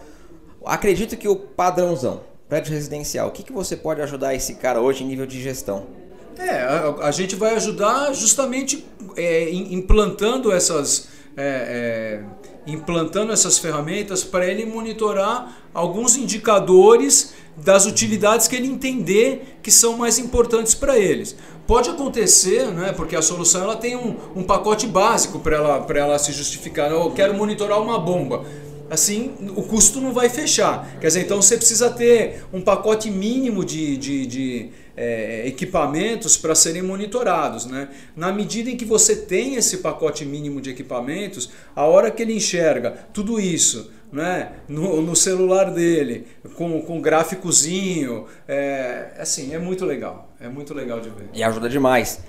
Acredito 0.64 1.16
que 1.16 1.28
o 1.28 1.36
padrãozão, 1.36 2.22
prédio 2.48 2.72
residencial, 2.72 3.28
o 3.28 3.30
que, 3.30 3.42
que 3.42 3.52
você 3.52 3.76
pode 3.76 4.00
ajudar 4.00 4.34
esse 4.34 4.54
cara 4.54 4.80
hoje 4.80 5.04
em 5.04 5.06
nível 5.06 5.26
de 5.26 5.42
gestão? 5.42 6.03
É, 6.38 6.50
a, 6.50 6.94
a 7.02 7.10
gente 7.10 7.36
vai 7.36 7.54
ajudar 7.54 8.12
justamente 8.12 8.84
é, 9.16 9.50
implantando 9.52 10.52
essas. 10.52 11.08
É, 11.36 12.22
é, 12.40 12.44
implantando 12.66 13.30
essas 13.30 13.58
ferramentas 13.58 14.24
para 14.24 14.46
ele 14.46 14.64
monitorar 14.64 15.54
alguns 15.74 16.16
indicadores 16.16 17.34
das 17.56 17.84
utilidades 17.84 18.48
que 18.48 18.56
ele 18.56 18.68
entender 18.68 19.58
que 19.62 19.70
são 19.70 19.98
mais 19.98 20.18
importantes 20.18 20.74
para 20.74 20.98
eles. 20.98 21.36
Pode 21.66 21.90
acontecer, 21.90 22.66
né, 22.68 22.92
porque 22.92 23.16
a 23.16 23.20
solução 23.20 23.62
ela 23.62 23.76
tem 23.76 23.96
um, 23.96 24.16
um 24.34 24.42
pacote 24.42 24.86
básico 24.86 25.40
para 25.40 25.56
ela, 25.56 25.86
ela 25.94 26.18
se 26.18 26.32
justificar. 26.32 26.90
Eu 26.90 27.10
quero 27.10 27.34
monitorar 27.34 27.82
uma 27.82 27.98
bomba 27.98 28.44
assim 28.90 29.34
o 29.56 29.62
custo 29.62 30.00
não 30.00 30.12
vai 30.12 30.28
fechar. 30.28 30.98
Quer 31.00 31.08
dizer, 31.08 31.20
então 31.22 31.40
você 31.40 31.56
precisa 31.56 31.90
ter 31.90 32.44
um 32.52 32.60
pacote 32.60 33.10
mínimo 33.10 33.64
de, 33.64 33.96
de, 33.96 34.26
de 34.26 34.70
é, 34.96 35.46
equipamentos 35.46 36.36
para 36.36 36.54
serem 36.54 36.82
monitorados. 36.82 37.66
Né? 37.66 37.88
Na 38.16 38.32
medida 38.32 38.70
em 38.70 38.76
que 38.76 38.84
você 38.84 39.16
tem 39.16 39.56
esse 39.56 39.78
pacote 39.78 40.24
mínimo 40.24 40.60
de 40.60 40.70
equipamentos, 40.70 41.50
a 41.74 41.84
hora 41.84 42.10
que 42.10 42.22
ele 42.22 42.34
enxerga 42.34 42.92
tudo 43.12 43.40
isso 43.40 43.90
né? 44.12 44.52
no, 44.68 45.02
no 45.02 45.16
celular 45.16 45.70
dele, 45.70 46.26
com, 46.54 46.80
com 46.82 47.00
gráficozinho, 47.00 48.26
é, 48.46 49.12
assim, 49.18 49.54
é 49.54 49.58
muito 49.58 49.84
legal. 49.84 50.32
É 50.40 50.48
muito 50.48 50.72
legal 50.72 51.00
de 51.00 51.08
ver. 51.08 51.28
E 51.32 51.42
ajuda 51.42 51.68
demais. 51.68 52.20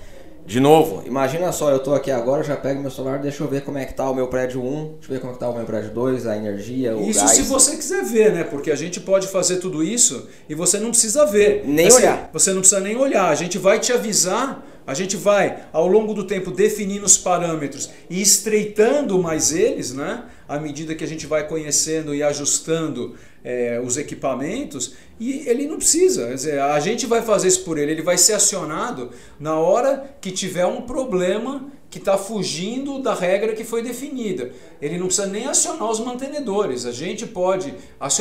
De 0.46 0.60
novo, 0.60 1.02
imagina 1.04 1.50
só, 1.50 1.70
eu 1.72 1.80
tô 1.80 1.92
aqui 1.92 2.08
agora, 2.08 2.44
já 2.44 2.56
pego 2.56 2.80
meu 2.80 2.90
celular, 2.90 3.18
deixa 3.18 3.42
eu 3.42 3.48
ver 3.48 3.62
como 3.62 3.78
é 3.78 3.84
que 3.84 3.92
tá 3.92 4.08
o 4.08 4.14
meu 4.14 4.28
prédio 4.28 4.62
1, 4.62 4.64
deixa 4.64 5.08
eu 5.08 5.14
ver 5.14 5.20
como 5.20 5.32
é 5.32 5.34
que 5.34 5.40
tá 5.40 5.48
o 5.50 5.54
meu 5.56 5.64
prédio 5.64 5.90
2, 5.90 6.24
a 6.24 6.36
energia, 6.36 6.96
o 6.96 7.02
Isso 7.02 7.18
gás. 7.18 7.32
se 7.32 7.42
você 7.42 7.76
quiser 7.76 8.04
ver, 8.04 8.32
né? 8.32 8.44
Porque 8.44 8.70
a 8.70 8.76
gente 8.76 9.00
pode 9.00 9.26
fazer 9.26 9.56
tudo 9.56 9.82
isso 9.82 10.28
e 10.48 10.54
você 10.54 10.78
não 10.78 10.90
precisa 10.90 11.26
ver. 11.26 11.64
Nem 11.66 11.88
assim, 11.88 11.96
olhar. 11.96 12.30
Você 12.32 12.52
não 12.52 12.60
precisa 12.60 12.80
nem 12.80 12.96
olhar. 12.96 13.28
A 13.28 13.34
gente 13.34 13.58
vai 13.58 13.80
te 13.80 13.92
avisar, 13.92 14.64
a 14.86 14.94
gente 14.94 15.16
vai, 15.16 15.64
ao 15.72 15.88
longo 15.88 16.14
do 16.14 16.24
tempo, 16.24 16.50
definindo 16.50 17.04
os 17.04 17.18
parâmetros 17.18 17.90
e 18.08 18.22
estreitando 18.22 19.18
mais 19.18 19.52
eles, 19.52 19.92
né? 19.92 20.24
À 20.48 20.60
medida 20.60 20.94
que 20.94 21.02
a 21.02 21.08
gente 21.08 21.26
vai 21.26 21.48
conhecendo 21.48 22.14
e 22.14 22.22
ajustando 22.22 23.16
é, 23.42 23.80
os 23.84 23.96
equipamentos 23.96 24.94
e 25.18 25.48
ele 25.48 25.66
não 25.66 25.76
precisa. 25.76 26.32
Dizer, 26.32 26.60
a 26.60 26.78
gente 26.78 27.06
vai 27.06 27.22
fazer 27.22 27.48
isso 27.48 27.64
por 27.64 27.78
ele, 27.78 27.92
ele 27.92 28.02
vai 28.02 28.16
ser 28.16 28.34
acionado 28.34 29.10
na 29.40 29.58
hora 29.58 30.16
que 30.20 30.30
tiver 30.30 30.66
um 30.66 30.82
problema 30.82 31.64
que 31.90 31.98
está 31.98 32.18
fugindo 32.18 32.98
da 32.98 33.14
regra 33.14 33.54
que 33.54 33.64
foi 33.64 33.82
definida. 33.82 34.50
Ele 34.80 34.98
não 34.98 35.06
precisa 35.06 35.26
nem 35.26 35.46
acionar 35.46 35.90
os 35.90 36.00
mantenedores. 36.00 36.84
A 36.84 36.92
gente 36.92 37.26
pode, 37.26 37.74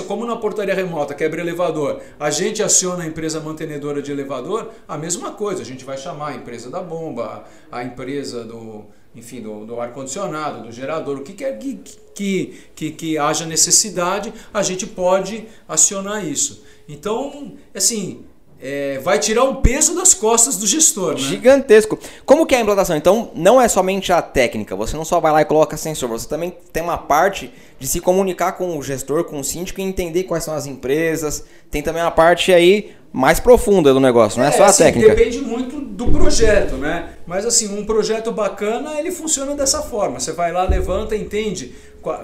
como 0.08 0.26
na 0.26 0.36
portaria 0.36 0.74
remota, 0.74 1.14
quebra 1.14 1.42
elevador, 1.42 2.02
a 2.20 2.30
gente 2.30 2.62
aciona 2.62 3.04
a 3.04 3.08
empresa 3.08 3.40
mantenedora 3.40 4.02
de 4.02 4.12
elevador, 4.12 4.72
a 4.88 4.98
mesma 4.98 5.32
coisa. 5.32 5.62
A 5.62 5.66
gente 5.66 5.84
vai 5.84 5.98
chamar 5.98 6.30
a 6.30 6.36
empresa 6.36 6.70
da 6.70 6.82
bomba, 6.82 7.46
a 7.72 7.84
empresa 7.84 8.44
do, 8.44 8.86
enfim, 9.16 9.42
do, 9.42 9.66
do 9.66 9.80
ar-condicionado, 9.80 10.64
do 10.64 10.72
gerador, 10.72 11.18
o 11.18 11.24
que 11.24 11.34
quer 11.34 11.58
que, 11.58 11.80
que, 12.14 12.62
que, 12.76 12.92
que 12.92 13.18
haja 13.18 13.46
necessidade, 13.46 14.34
a 14.54 14.62
gente 14.62 14.86
pode 14.86 15.48
acionar 15.68 16.26
isso. 16.26 16.64
Então, 16.88 17.54
assim, 17.74 18.26
é, 18.62 19.00
vai 19.00 19.20
tirar 19.20 19.44
um 19.44 19.56
peso 19.56 19.96
das 19.96 20.14
costas 20.14 20.58
do 20.58 20.66
gestor. 20.66 21.14
Né? 21.14 21.20
Gigantesco. 21.20 22.00
Como 22.26 22.46
que 22.46 22.56
é 22.56 22.58
a 22.58 22.62
implantação? 22.62 22.96
Então, 22.96 23.32
não 23.36 23.62
é 23.62 23.68
somente 23.68 24.12
a 24.12 24.22
técnica. 24.22 24.76
Você 24.76 24.96
não 24.96 25.06
só 25.06 25.20
vai 25.20 25.32
lá 25.32 25.42
e 25.42 25.46
coloca 25.46 25.78
sensor. 25.78 26.10
Você 26.10 26.28
também 26.28 26.56
tem 26.72 26.82
uma 26.82 26.98
parte 26.98 27.52
de 27.80 27.88
se 27.88 28.00
comunicar 28.00 28.54
com 28.54 28.78
o 28.78 28.82
gestor, 28.82 29.26
com 29.26 29.40
o 29.40 29.44
síndico 29.44 29.82
e 29.82 29.84
entender 29.84 30.24
quais 30.24 30.44
são 30.44 30.54
as 30.54 30.66
empresas. 30.66 31.44
Tem 31.70 31.82
também 31.82 32.02
uma 32.02 32.12
parte 32.12 32.54
aí 32.54 32.96
mais 33.12 33.40
profunda 33.40 33.94
do 33.94 34.00
negócio, 34.02 34.40
não 34.40 34.46
é, 34.46 34.50
é 34.50 34.52
só 34.52 34.64
a 34.64 34.66
assim, 34.66 34.84
técnica. 34.84 35.16
Depende 35.16 35.40
muito 35.40 35.80
do 35.80 36.08
projeto, 36.08 36.76
né? 36.76 37.14
Mas 37.26 37.46
assim, 37.46 37.74
um 37.74 37.86
projeto 37.86 38.30
bacana, 38.30 39.00
ele 39.00 39.10
funciona 39.10 39.56
dessa 39.56 39.82
forma. 39.82 40.20
Você 40.20 40.34
vai 40.34 40.52
lá, 40.52 40.64
levanta, 40.64 41.16
entende 41.16 41.74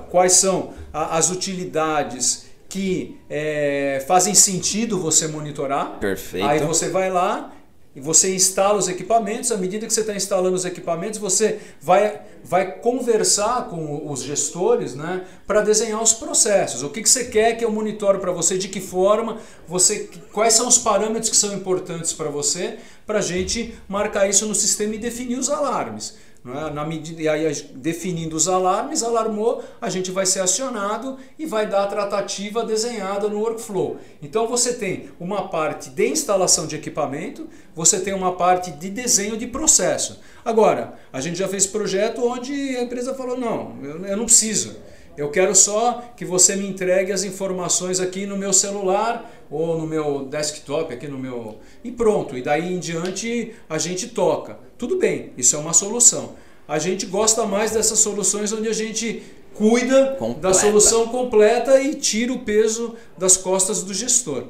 quais 0.10 0.34
são 0.34 0.72
as 0.92 1.32
utilidades 1.32 2.51
que 2.72 3.20
é, 3.30 4.02
fazem 4.08 4.34
sentido 4.34 4.98
você 4.98 5.28
monitorar. 5.28 6.00
Perfeito. 6.00 6.48
Aí 6.48 6.60
você 6.60 6.88
vai 6.88 7.12
lá 7.12 7.52
e 7.94 8.00
você 8.00 8.34
instala 8.34 8.80
os 8.80 8.88
equipamentos. 8.88 9.52
À 9.52 9.58
medida 9.58 9.86
que 9.86 9.94
você 9.94 10.00
está 10.00 10.16
instalando 10.16 10.56
os 10.56 10.64
equipamentos, 10.64 11.20
você 11.20 11.60
vai, 11.82 12.22
vai 12.46 12.80
conversar 12.80 13.68
com 13.68 14.10
os 14.10 14.24
gestores 14.24 14.96
né, 14.96 15.26
para 15.46 15.60
desenhar 15.60 16.02
os 16.02 16.14
processos. 16.14 16.82
O 16.82 16.90
que, 16.90 17.02
que 17.02 17.10
você 17.10 17.26
quer 17.26 17.58
que 17.58 17.66
eu 17.66 17.72
monitore 17.72 18.20
para 18.20 18.32
você, 18.32 18.58
de 18.58 18.70
que 18.70 18.80
forma, 18.80 19.38
você, 19.68 20.10
quais 20.32 20.54
são 20.54 20.66
os 20.66 20.78
parâmetros 20.78 21.30
que 21.30 21.36
são 21.36 21.54
importantes 21.54 22.14
para 22.14 22.30
você, 22.30 22.78
para 23.06 23.20
a 23.20 23.22
gente 23.22 23.76
marcar 23.90 24.30
isso 24.30 24.46
no 24.46 24.56
sistema 24.56 24.96
e 24.96 24.98
definir 24.98 25.38
os 25.38 25.50
alarmes. 25.50 26.16
É? 26.44 26.72
Na 26.72 26.84
medida, 26.84 27.22
e 27.22 27.28
aí, 27.28 27.54
definindo 27.76 28.36
os 28.36 28.48
alarmes, 28.48 29.04
alarmou, 29.04 29.64
a 29.80 29.90
gente 29.92 30.10
vai 30.10 30.26
ser 30.26 30.40
acionado 30.40 31.18
e 31.38 31.46
vai 31.46 31.68
dar 31.68 31.84
a 31.84 31.88
tratativa 31.88 32.66
desenhada 32.66 33.30
no 33.30 33.40
workflow. 33.40 33.98
Então 34.24 34.48
você 34.48 34.74
tem 34.74 35.12
uma 35.20 35.50
parte 35.50 35.92
de 35.92 36.08
instalação 36.08 36.66
de 36.66 36.76
equipamento, 36.76 37.48
você 37.76 38.00
tem 38.00 38.14
uma 38.14 38.34
parte 38.34 38.72
de 38.72 38.90
desenho 38.90 39.38
de 39.38 39.46
processo. 39.46 40.20
Agora, 40.44 40.96
a 41.14 41.22
gente 41.22 41.38
já 41.38 41.48
fez 41.48 41.68
projeto 41.68 42.26
onde 42.26 42.52
a 42.76 42.82
empresa 42.82 43.14
falou: 43.14 43.38
não, 43.38 43.78
eu, 43.84 44.06
eu 44.06 44.18
não 44.18 44.26
preciso. 44.26 44.76
Eu 45.18 45.30
quero 45.30 45.54
só 45.56 46.04
que 46.16 46.24
você 46.24 46.56
me 46.56 46.68
entregue 46.68 47.12
as 47.12 47.24
informações 47.24 48.00
aqui 48.00 48.26
no 48.26 48.38
meu 48.38 48.54
celular 48.54 49.30
ou 49.50 49.78
no 49.78 49.86
meu 49.86 50.26
desktop, 50.26 50.94
aqui 50.94 51.08
no 51.08 51.20
meu. 51.20 51.60
E 51.84 51.92
pronto. 51.92 52.38
E 52.38 52.42
daí 52.42 52.74
em 52.74 52.80
diante 52.80 53.54
a 53.70 53.78
gente 53.78 54.08
toca. 54.08 54.58
Tudo 54.78 54.98
bem, 54.98 55.32
isso 55.38 55.56
é 55.56 55.60
uma 55.60 55.74
solução. 55.74 56.36
A 56.68 56.80
gente 56.80 57.06
gosta 57.06 57.46
mais 57.46 57.72
dessas 57.72 58.00
soluções 58.00 58.54
onde 58.54 58.70
a 58.70 58.74
gente 58.74 59.22
cuida 59.54 60.16
completa. 60.18 60.48
da 60.48 60.54
solução 60.54 61.08
completa 61.10 61.82
e 61.82 61.96
tira 61.96 62.32
o 62.32 62.40
peso 62.40 62.96
das 63.18 63.36
costas 63.36 63.84
do 63.84 63.94
gestor. 63.94 64.46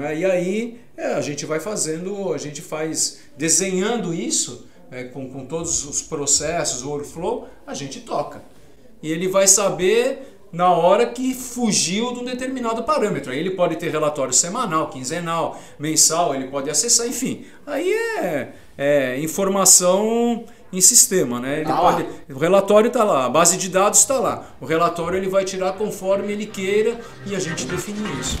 É? 0.00 0.18
E 0.18 0.24
aí 0.24 0.80
é, 0.96 1.14
a 1.14 1.20
gente 1.20 1.46
vai 1.46 1.60
fazendo, 1.60 2.32
a 2.32 2.38
gente 2.38 2.60
faz 2.60 3.20
desenhando 3.36 4.12
isso 4.12 4.66
é, 4.90 5.04
com, 5.04 5.28
com 5.28 5.46
todos 5.46 5.84
os 5.84 6.02
processos, 6.02 6.82
o 6.82 6.90
workflow, 6.90 7.46
a 7.66 7.74
gente 7.74 8.00
toca. 8.00 8.42
E 9.02 9.10
ele 9.10 9.28
vai 9.28 9.46
saber 9.46 10.38
na 10.52 10.70
hora 10.70 11.06
que 11.06 11.34
fugiu 11.34 12.12
de 12.12 12.20
um 12.20 12.24
determinado 12.24 12.82
parâmetro. 12.82 13.32
Aí 13.32 13.38
ele 13.38 13.50
pode 13.50 13.76
ter 13.76 13.90
relatório 13.90 14.32
semanal, 14.32 14.88
quinzenal, 14.88 15.60
mensal, 15.78 16.34
ele 16.34 16.48
pode 16.48 16.70
acessar, 16.70 17.06
enfim. 17.06 17.44
Aí 17.66 17.92
é, 17.92 18.52
é 18.76 19.20
informação 19.20 20.44
em 20.72 20.80
sistema, 20.80 21.40
né? 21.40 21.56
Ele 21.56 21.66
tá 21.66 21.76
pode, 21.76 22.06
o 22.28 22.38
relatório 22.38 22.88
está 22.88 23.04
lá, 23.04 23.26
a 23.26 23.28
base 23.28 23.56
de 23.56 23.68
dados 23.68 24.00
está 24.00 24.18
lá. 24.18 24.46
O 24.60 24.66
relatório 24.66 25.18
ele 25.18 25.28
vai 25.28 25.44
tirar 25.44 25.72
conforme 25.74 26.32
ele 26.32 26.46
queira 26.46 26.98
e 27.26 27.34
a 27.34 27.38
gente 27.38 27.66
define 27.66 28.00
isso. 28.20 28.38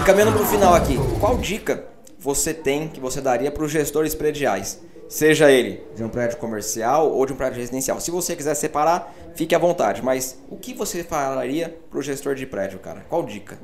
Encaminhando 0.00 0.32
para 0.32 0.42
o 0.42 0.46
final 0.46 0.74
aqui, 0.74 0.96
qual 1.18 1.36
dica 1.38 1.84
você 2.18 2.52
tem 2.52 2.88
que 2.88 3.00
você 3.00 3.20
daria 3.20 3.50
para 3.50 3.64
os 3.64 3.70
gestores 3.70 4.14
prediais? 4.14 4.80
Seja 5.10 5.50
ele 5.50 5.82
de 5.96 6.04
um 6.04 6.08
prédio 6.08 6.38
comercial 6.38 7.10
ou 7.10 7.26
de 7.26 7.32
um 7.32 7.36
prédio 7.36 7.58
residencial. 7.58 8.00
Se 8.00 8.12
você 8.12 8.36
quiser 8.36 8.54
separar, 8.54 9.12
fique 9.34 9.52
à 9.56 9.58
vontade. 9.58 10.00
Mas 10.04 10.38
o 10.48 10.56
que 10.56 10.72
você 10.72 11.02
falaria 11.02 11.76
para 11.90 11.98
o 11.98 12.02
gestor 12.02 12.36
de 12.36 12.46
prédio, 12.46 12.78
cara? 12.78 13.04
Qual 13.08 13.24
dica? 13.24 13.58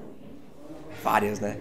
Várias, 1.04 1.38
né? 1.38 1.56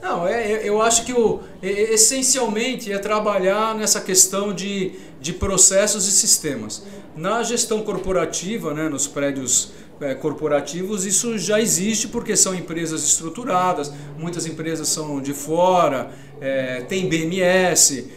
Não, 0.00 0.26
é, 0.26 0.66
eu 0.66 0.80
acho 0.80 1.04
que 1.04 1.12
o, 1.12 1.40
essencialmente 1.62 2.90
é 2.90 2.98
trabalhar 2.98 3.74
nessa 3.74 4.00
questão 4.00 4.54
de, 4.54 4.92
de 5.20 5.34
processos 5.34 6.08
e 6.08 6.12
sistemas. 6.12 6.82
Na 7.14 7.42
gestão 7.42 7.82
corporativa, 7.82 8.72
né, 8.72 8.88
nos 8.88 9.06
prédios 9.06 9.72
é, 10.00 10.14
corporativos, 10.14 11.04
isso 11.04 11.36
já 11.36 11.60
existe 11.60 12.08
porque 12.08 12.34
são 12.34 12.54
empresas 12.54 13.04
estruturadas, 13.04 13.92
muitas 14.16 14.46
empresas 14.46 14.88
são 14.88 15.20
de 15.20 15.34
fora, 15.34 16.10
é, 16.40 16.80
tem 16.80 17.06
BMS, 17.06 18.08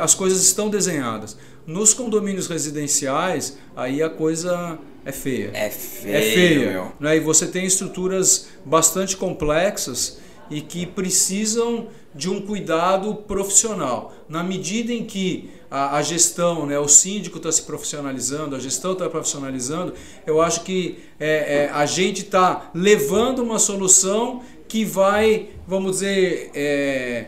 as 0.00 0.14
coisas 0.14 0.42
estão 0.42 0.68
desenhadas. 0.68 1.36
Nos 1.66 1.92
condomínios 1.92 2.46
residenciais, 2.46 3.58
aí 3.76 4.02
a 4.02 4.08
coisa 4.08 4.78
é 5.04 5.12
feia. 5.12 5.50
É 5.54 5.70
feio. 5.70 6.16
É 6.16 6.20
feia. 6.22 6.92
Né? 6.98 7.16
E 7.16 7.20
você 7.20 7.46
tem 7.46 7.64
estruturas 7.64 8.48
bastante 8.64 9.16
complexas 9.16 10.18
e 10.50 10.60
que 10.60 10.86
precisam 10.86 11.88
de 12.14 12.28
um 12.28 12.40
cuidado 12.40 13.14
profissional. 13.14 14.14
Na 14.28 14.42
medida 14.42 14.92
em 14.92 15.04
que 15.04 15.50
a, 15.70 15.96
a 15.96 16.02
gestão, 16.02 16.66
né, 16.66 16.78
o 16.78 16.88
síndico 16.88 17.36
está 17.36 17.52
se 17.52 17.62
profissionalizando, 17.62 18.56
a 18.56 18.58
gestão 18.58 18.92
está 18.92 19.08
profissionalizando, 19.08 19.92
eu 20.26 20.40
acho 20.40 20.62
que 20.62 20.98
é, 21.20 21.64
é, 21.64 21.70
a 21.72 21.84
gente 21.86 22.22
está 22.22 22.70
levando 22.74 23.40
uma 23.40 23.58
solução 23.58 24.42
que 24.66 24.84
vai, 24.84 25.50
vamos 25.66 25.92
dizer, 25.92 26.50
é, 26.54 27.26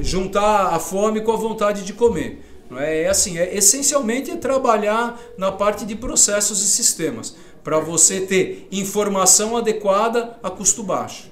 juntar 0.00 0.74
a 0.74 0.78
fome 0.78 1.20
com 1.20 1.32
a 1.32 1.36
vontade 1.36 1.84
de 1.84 1.92
comer. 1.92 2.44
Não 2.70 2.78
é? 2.78 3.02
é 3.02 3.08
assim, 3.08 3.38
é, 3.38 3.54
essencialmente 3.54 4.30
é 4.30 4.36
trabalhar 4.36 5.20
na 5.36 5.50
parte 5.50 5.84
de 5.84 5.96
processos 5.96 6.62
e 6.62 6.68
sistemas, 6.68 7.34
para 7.64 7.80
você 7.80 8.20
ter 8.20 8.68
informação 8.70 9.56
adequada 9.56 10.38
a 10.42 10.50
custo 10.50 10.82
baixo. 10.82 11.30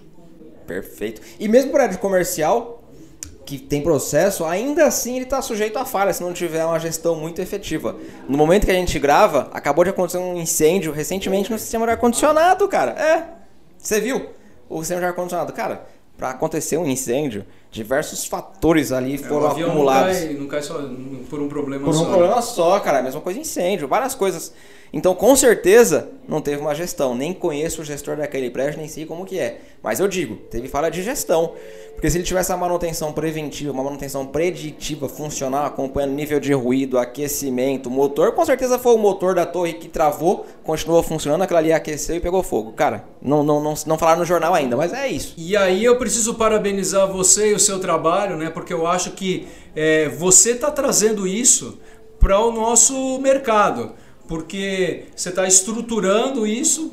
Perfeito. 0.66 1.22
E 1.38 1.48
mesmo 1.48 1.70
para 1.70 1.84
prédio 1.84 1.98
comercial, 2.00 2.78
que 3.46 3.56
tem 3.58 3.80
processo, 3.80 4.44
ainda 4.44 4.84
assim 4.84 5.16
ele 5.16 5.24
está 5.24 5.40
sujeito 5.40 5.78
a 5.78 5.84
falha 5.86 6.12
se 6.12 6.22
não 6.22 6.34
tiver 6.34 6.62
uma 6.66 6.78
gestão 6.78 7.14
muito 7.14 7.40
efetiva. 7.40 7.96
No 8.28 8.36
momento 8.36 8.66
que 8.66 8.70
a 8.70 8.74
gente 8.74 8.98
grava, 8.98 9.48
acabou 9.54 9.84
de 9.84 9.90
acontecer 9.90 10.18
um 10.18 10.38
incêndio 10.38 10.92
recentemente 10.92 11.50
no 11.50 11.58
sistema 11.58 11.86
de 11.86 11.92
ar-condicionado, 11.92 12.68
cara. 12.68 12.90
É, 12.90 13.24
você 13.78 14.02
viu 14.02 14.28
o 14.68 14.80
sistema 14.80 15.00
de 15.00 15.06
ar-condicionado. 15.06 15.50
Cara, 15.54 15.86
para 16.18 16.28
acontecer 16.28 16.76
um 16.76 16.86
incêndio, 16.86 17.46
diversos 17.78 18.26
fatores 18.26 18.92
ali 18.92 19.14
é, 19.14 19.18
foram 19.18 19.46
acumulados. 19.46 20.16
Não 20.16 20.26
cai, 20.26 20.34
não 20.34 20.46
cai 20.46 20.62
só 20.62 20.74
por 21.30 21.40
um 21.40 21.48
problema 21.48 21.84
por 21.84 21.94
só. 21.94 22.00
Por 22.00 22.08
um 22.08 22.10
problema 22.10 22.42
só, 22.42 22.80
cara. 22.80 22.98
A 22.98 23.02
mesma 23.02 23.20
coisa 23.20 23.38
incêndio, 23.38 23.86
várias 23.86 24.14
coisas 24.14 24.52
então, 24.92 25.14
com 25.14 25.36
certeza, 25.36 26.08
não 26.26 26.40
teve 26.40 26.60
uma 26.60 26.74
gestão. 26.74 27.14
Nem 27.14 27.32
conheço 27.32 27.82
o 27.82 27.84
gestor 27.84 28.16
daquele 28.16 28.50
prédio, 28.50 28.78
nem 28.78 28.88
sei 28.88 29.04
como 29.04 29.24
que 29.24 29.38
é. 29.38 29.60
Mas 29.82 30.00
eu 30.00 30.08
digo, 30.08 30.36
teve 30.50 30.66
falha 30.68 30.90
de 30.90 31.02
gestão. 31.02 31.52
Porque 31.92 32.08
se 32.10 32.16
ele 32.16 32.24
tivesse 32.24 32.52
a 32.52 32.56
manutenção 32.56 33.12
preventiva, 33.12 33.72
uma 33.72 33.82
manutenção 33.82 34.24
preditiva, 34.24 35.08
funcional, 35.08 35.66
acompanhando 35.66 36.12
nível 36.12 36.38
de 36.38 36.52
ruído, 36.52 36.96
aquecimento, 36.96 37.90
motor, 37.90 38.32
com 38.32 38.44
certeza 38.44 38.78
foi 38.78 38.94
o 38.94 38.98
motor 38.98 39.34
da 39.34 39.44
torre 39.44 39.74
que 39.74 39.88
travou, 39.88 40.46
continuou 40.62 41.02
funcionando, 41.02 41.42
aquilo 41.42 41.58
ali 41.58 41.72
aqueceu 41.72 42.14
e 42.14 42.20
pegou 42.20 42.42
fogo. 42.42 42.72
Cara, 42.72 43.04
não, 43.20 43.42
não, 43.42 43.60
não, 43.60 43.74
não 43.84 43.98
falaram 43.98 44.20
no 44.20 44.24
jornal 44.24 44.54
ainda, 44.54 44.76
mas 44.76 44.92
é 44.92 45.08
isso. 45.08 45.34
E 45.36 45.56
aí 45.56 45.84
eu 45.84 45.96
preciso 45.96 46.34
parabenizar 46.34 47.08
você 47.08 47.50
e 47.50 47.54
o 47.54 47.58
seu 47.68 47.78
trabalho, 47.78 48.36
né? 48.36 48.50
Porque 48.50 48.72
eu 48.72 48.86
acho 48.86 49.12
que 49.12 49.46
é, 49.74 50.08
você 50.08 50.50
está 50.50 50.70
trazendo 50.70 51.26
isso 51.26 51.78
para 52.18 52.38
o 52.40 52.52
nosso 52.52 53.18
mercado 53.20 53.94
porque 54.28 55.04
você 55.16 55.30
está 55.30 55.48
estruturando 55.48 56.46
isso 56.46 56.92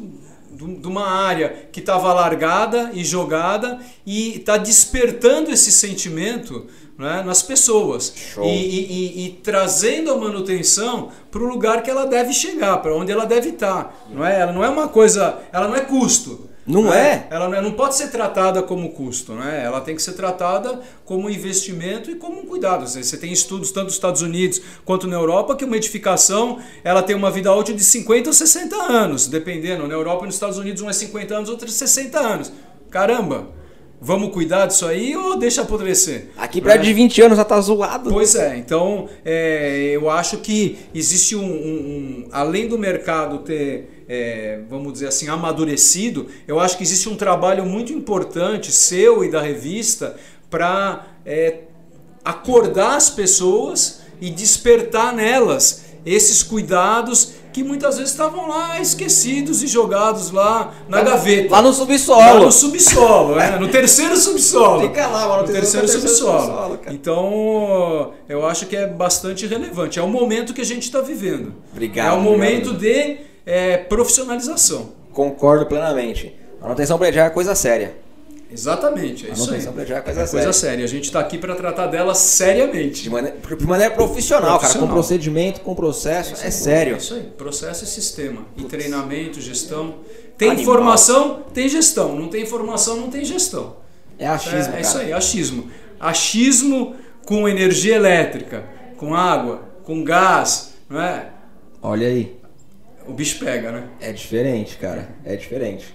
de 0.49 0.87
uma 0.87 1.05
área 1.05 1.67
que 1.69 1.81
estava 1.81 2.13
largada 2.13 2.91
e 2.93 3.03
jogada 3.03 3.77
e 4.05 4.37
está 4.37 4.55
despertando 4.55 5.51
esse 5.51 5.69
sentimento 5.69 6.65
né, 6.97 7.21
nas 7.25 7.43
pessoas 7.43 8.15
e, 8.41 8.47
e, 8.47 9.25
e, 9.25 9.29
trazendo 9.43 10.13
a 10.13 10.17
manutenção 10.17 11.11
para 11.29 11.43
o 11.43 11.45
lugar 11.45 11.83
que 11.83 11.91
ela 11.91 12.05
deve 12.05 12.31
chegar, 12.31 12.77
para 12.77 12.95
onde 12.95 13.11
ela 13.11 13.25
deve 13.25 13.49
estar. 13.49 13.83
Tá, 13.83 13.93
não 14.09 14.25
é? 14.25 14.39
Ela 14.39 14.53
não 14.53 14.63
é 14.63 14.69
uma 14.69 14.87
coisa, 14.87 15.39
ela 15.51 15.67
não 15.67 15.75
é 15.75 15.81
custo. 15.81 16.49
Não 16.65 16.85
né? 16.85 17.27
é? 17.29 17.35
Ela 17.35 17.61
não 17.61 17.73
pode 17.73 17.95
ser 17.95 18.07
tratada 18.07 18.63
como 18.63 18.91
custo, 18.91 19.33
né? 19.33 19.63
Ela 19.63 19.81
tem 19.81 19.95
que 19.95 20.01
ser 20.01 20.13
tratada 20.13 20.81
como 21.05 21.29
investimento 21.29 22.09
e 22.09 22.15
como 22.15 22.39
um 22.39 22.45
cuidado. 22.45 22.87
Você 22.87 23.17
tem 23.17 23.31
estudos 23.31 23.71
tanto 23.71 23.85
nos 23.85 23.93
Estados 23.93 24.23
Unidos 24.23 24.59
quanto 24.83 25.05
na 25.05 25.15
Europa 25.15 25.55
que 25.55 25.63
uma 25.63 25.77
edificação 25.77 26.59
ela 26.83 27.03
tem 27.03 27.15
uma 27.15 27.29
vida 27.29 27.53
útil 27.53 27.75
de 27.75 27.83
50 27.83 28.29
ou 28.29 28.33
60 28.33 28.75
anos, 28.75 29.27
dependendo. 29.27 29.87
Na 29.87 29.93
Europa 29.93 30.23
e 30.23 30.25
nos 30.25 30.35
Estados 30.35 30.57
Unidos 30.57 30.81
um 30.81 30.89
é 30.89 30.93
50 30.93 31.35
anos, 31.35 31.49
outro 31.49 31.67
é 31.67 31.71
60 31.71 32.19
anos. 32.19 32.51
Caramba! 32.89 33.64
Vamos 34.01 34.31
cuidar 34.31 34.65
disso 34.67 34.85
aí 34.85 35.15
ou 35.15 35.37
deixa 35.37 35.61
apodrecer? 35.61 36.29
Aqui 36.37 36.61
prédio 36.61 36.85
de 36.85 36.93
20 36.93 37.21
anos 37.23 37.37
já 37.37 37.45
tá 37.45 37.59
zoado. 37.59 38.11
Pois 38.11 38.35
é, 38.35 38.57
então 38.57 39.09
é, 39.23 39.91
eu 39.93 40.09
acho 40.09 40.37
que 40.37 40.77
existe 40.93 41.35
um, 41.35 41.43
um, 41.43 41.45
um 41.45 42.27
além 42.31 42.67
do 42.67 42.77
mercado 42.77 43.39
ter 43.39 43.95
é, 44.07 44.59
vamos 44.69 44.93
dizer 44.93 45.07
assim, 45.07 45.27
amadurecido, 45.27 46.27
eu 46.47 46.59
acho 46.59 46.77
que 46.77 46.83
existe 46.83 47.09
um 47.09 47.15
trabalho 47.15 47.65
muito 47.65 47.91
importante 47.91 48.71
seu 48.71 49.23
e 49.23 49.31
da 49.31 49.41
revista 49.41 50.15
para 50.49 51.07
é, 51.25 51.61
acordar 52.23 52.95
as 52.95 53.09
pessoas 53.09 54.01
e 54.21 54.29
despertar 54.29 55.13
nelas 55.13 55.85
esses 56.05 56.43
cuidados 56.43 57.33
que 57.55 57.63
muitas 57.63 57.95
vezes 57.95 58.11
estavam 58.11 58.49
lá 58.49 58.81
esquecidos 58.81 59.63
e 59.63 59.67
jogados 59.67 60.29
lá 60.29 60.73
na 60.89 61.01
gaveta. 61.01 61.49
Lá 61.49 61.61
no 61.61 61.71
subsolo. 61.71 62.19
Lá 62.19 62.33
no 62.37 62.51
subsolo, 62.51 63.35
né? 63.35 63.57
no 63.57 63.69
terceiro 63.69 64.17
subsolo. 64.17 64.81
Fica 64.81 65.07
lá, 65.07 65.25
mano, 65.25 65.43
no 65.43 65.47
terceiro, 65.47 65.87
terceiro 65.87 66.09
subsolo. 66.09 66.41
subsolo 66.41 66.79
então, 66.91 68.11
eu 68.27 68.45
acho 68.45 68.65
que 68.65 68.75
é 68.75 68.85
bastante 68.85 69.47
relevante. 69.47 69.97
É 69.97 70.01
o 70.03 70.07
momento 70.09 70.53
que 70.53 70.59
a 70.59 70.65
gente 70.65 70.83
está 70.83 70.99
vivendo. 70.99 71.53
Obrigado. 71.71 72.13
É 72.13 72.17
o 72.17 72.21
momento 72.21 72.71
obrigado. 72.71 73.15
de 73.15 73.17
é, 73.45 73.77
profissionalização. 73.77 74.89
Concordo 75.13 75.65
plenamente. 75.65 76.35
Manutenção 76.61 76.97
predial 76.97 77.27
é 77.27 77.29
coisa 77.29 77.55
séria. 77.55 77.95
Exatamente, 78.51 79.27
é 79.27 79.33
isso 79.33 79.51
aí. 79.53 79.61
Predial 79.61 79.99
é 79.99 80.01
coisa, 80.01 80.21
é 80.21 80.25
séria. 80.25 80.45
coisa 80.45 80.59
séria. 80.59 80.85
A 80.85 80.87
gente 80.87 81.05
está 81.05 81.19
aqui 81.19 81.37
para 81.37 81.55
tratar 81.55 81.87
dela 81.87 82.13
seriamente. 82.13 83.03
De 83.03 83.09
maneira, 83.09 83.37
de 83.37 83.65
maneira 83.65 83.93
profissional, 83.93 84.57
profissional, 84.57 84.59
cara, 84.59 84.79
com 84.79 84.87
procedimento, 84.87 85.61
com 85.61 85.75
processo, 85.75 86.35
é, 86.43 86.47
é 86.47 86.51
sério. 86.51 86.95
É 86.95 86.97
isso 86.97 87.13
aí, 87.15 87.23
processo 87.37 87.83
e 87.83 87.87
sistema. 87.87 88.45
E 88.55 88.63
treinamento, 88.63 89.41
gestão. 89.41 89.95
Tem 90.37 90.51
Animal. 90.51 90.63
informação, 90.63 91.43
tem 91.53 91.67
gestão. 91.67 92.15
Não 92.15 92.27
tem 92.27 92.43
informação, 92.43 92.97
não 92.97 93.09
tem 93.09 93.25
gestão. 93.25 93.77
É 94.17 94.27
achismo, 94.27 94.73
É, 94.73 94.77
é 94.77 94.81
isso 94.81 94.97
aí, 94.97 95.13
achismo. 95.13 95.71
Achismo 95.99 96.95
com 97.25 97.49
energia 97.49 97.95
elétrica, 97.95 98.63
com 98.97 99.15
água, 99.15 99.63
com 99.83 100.03
gás, 100.03 100.73
não 100.89 101.01
é? 101.01 101.29
Olha 101.81 102.07
aí 102.07 102.35
o 103.07 103.13
bicho 103.13 103.39
pega, 103.39 103.71
né? 103.71 103.87
É 103.99 104.11
diferente, 104.11 104.77
cara. 104.77 105.09
É 105.23 105.35
diferente. 105.35 105.93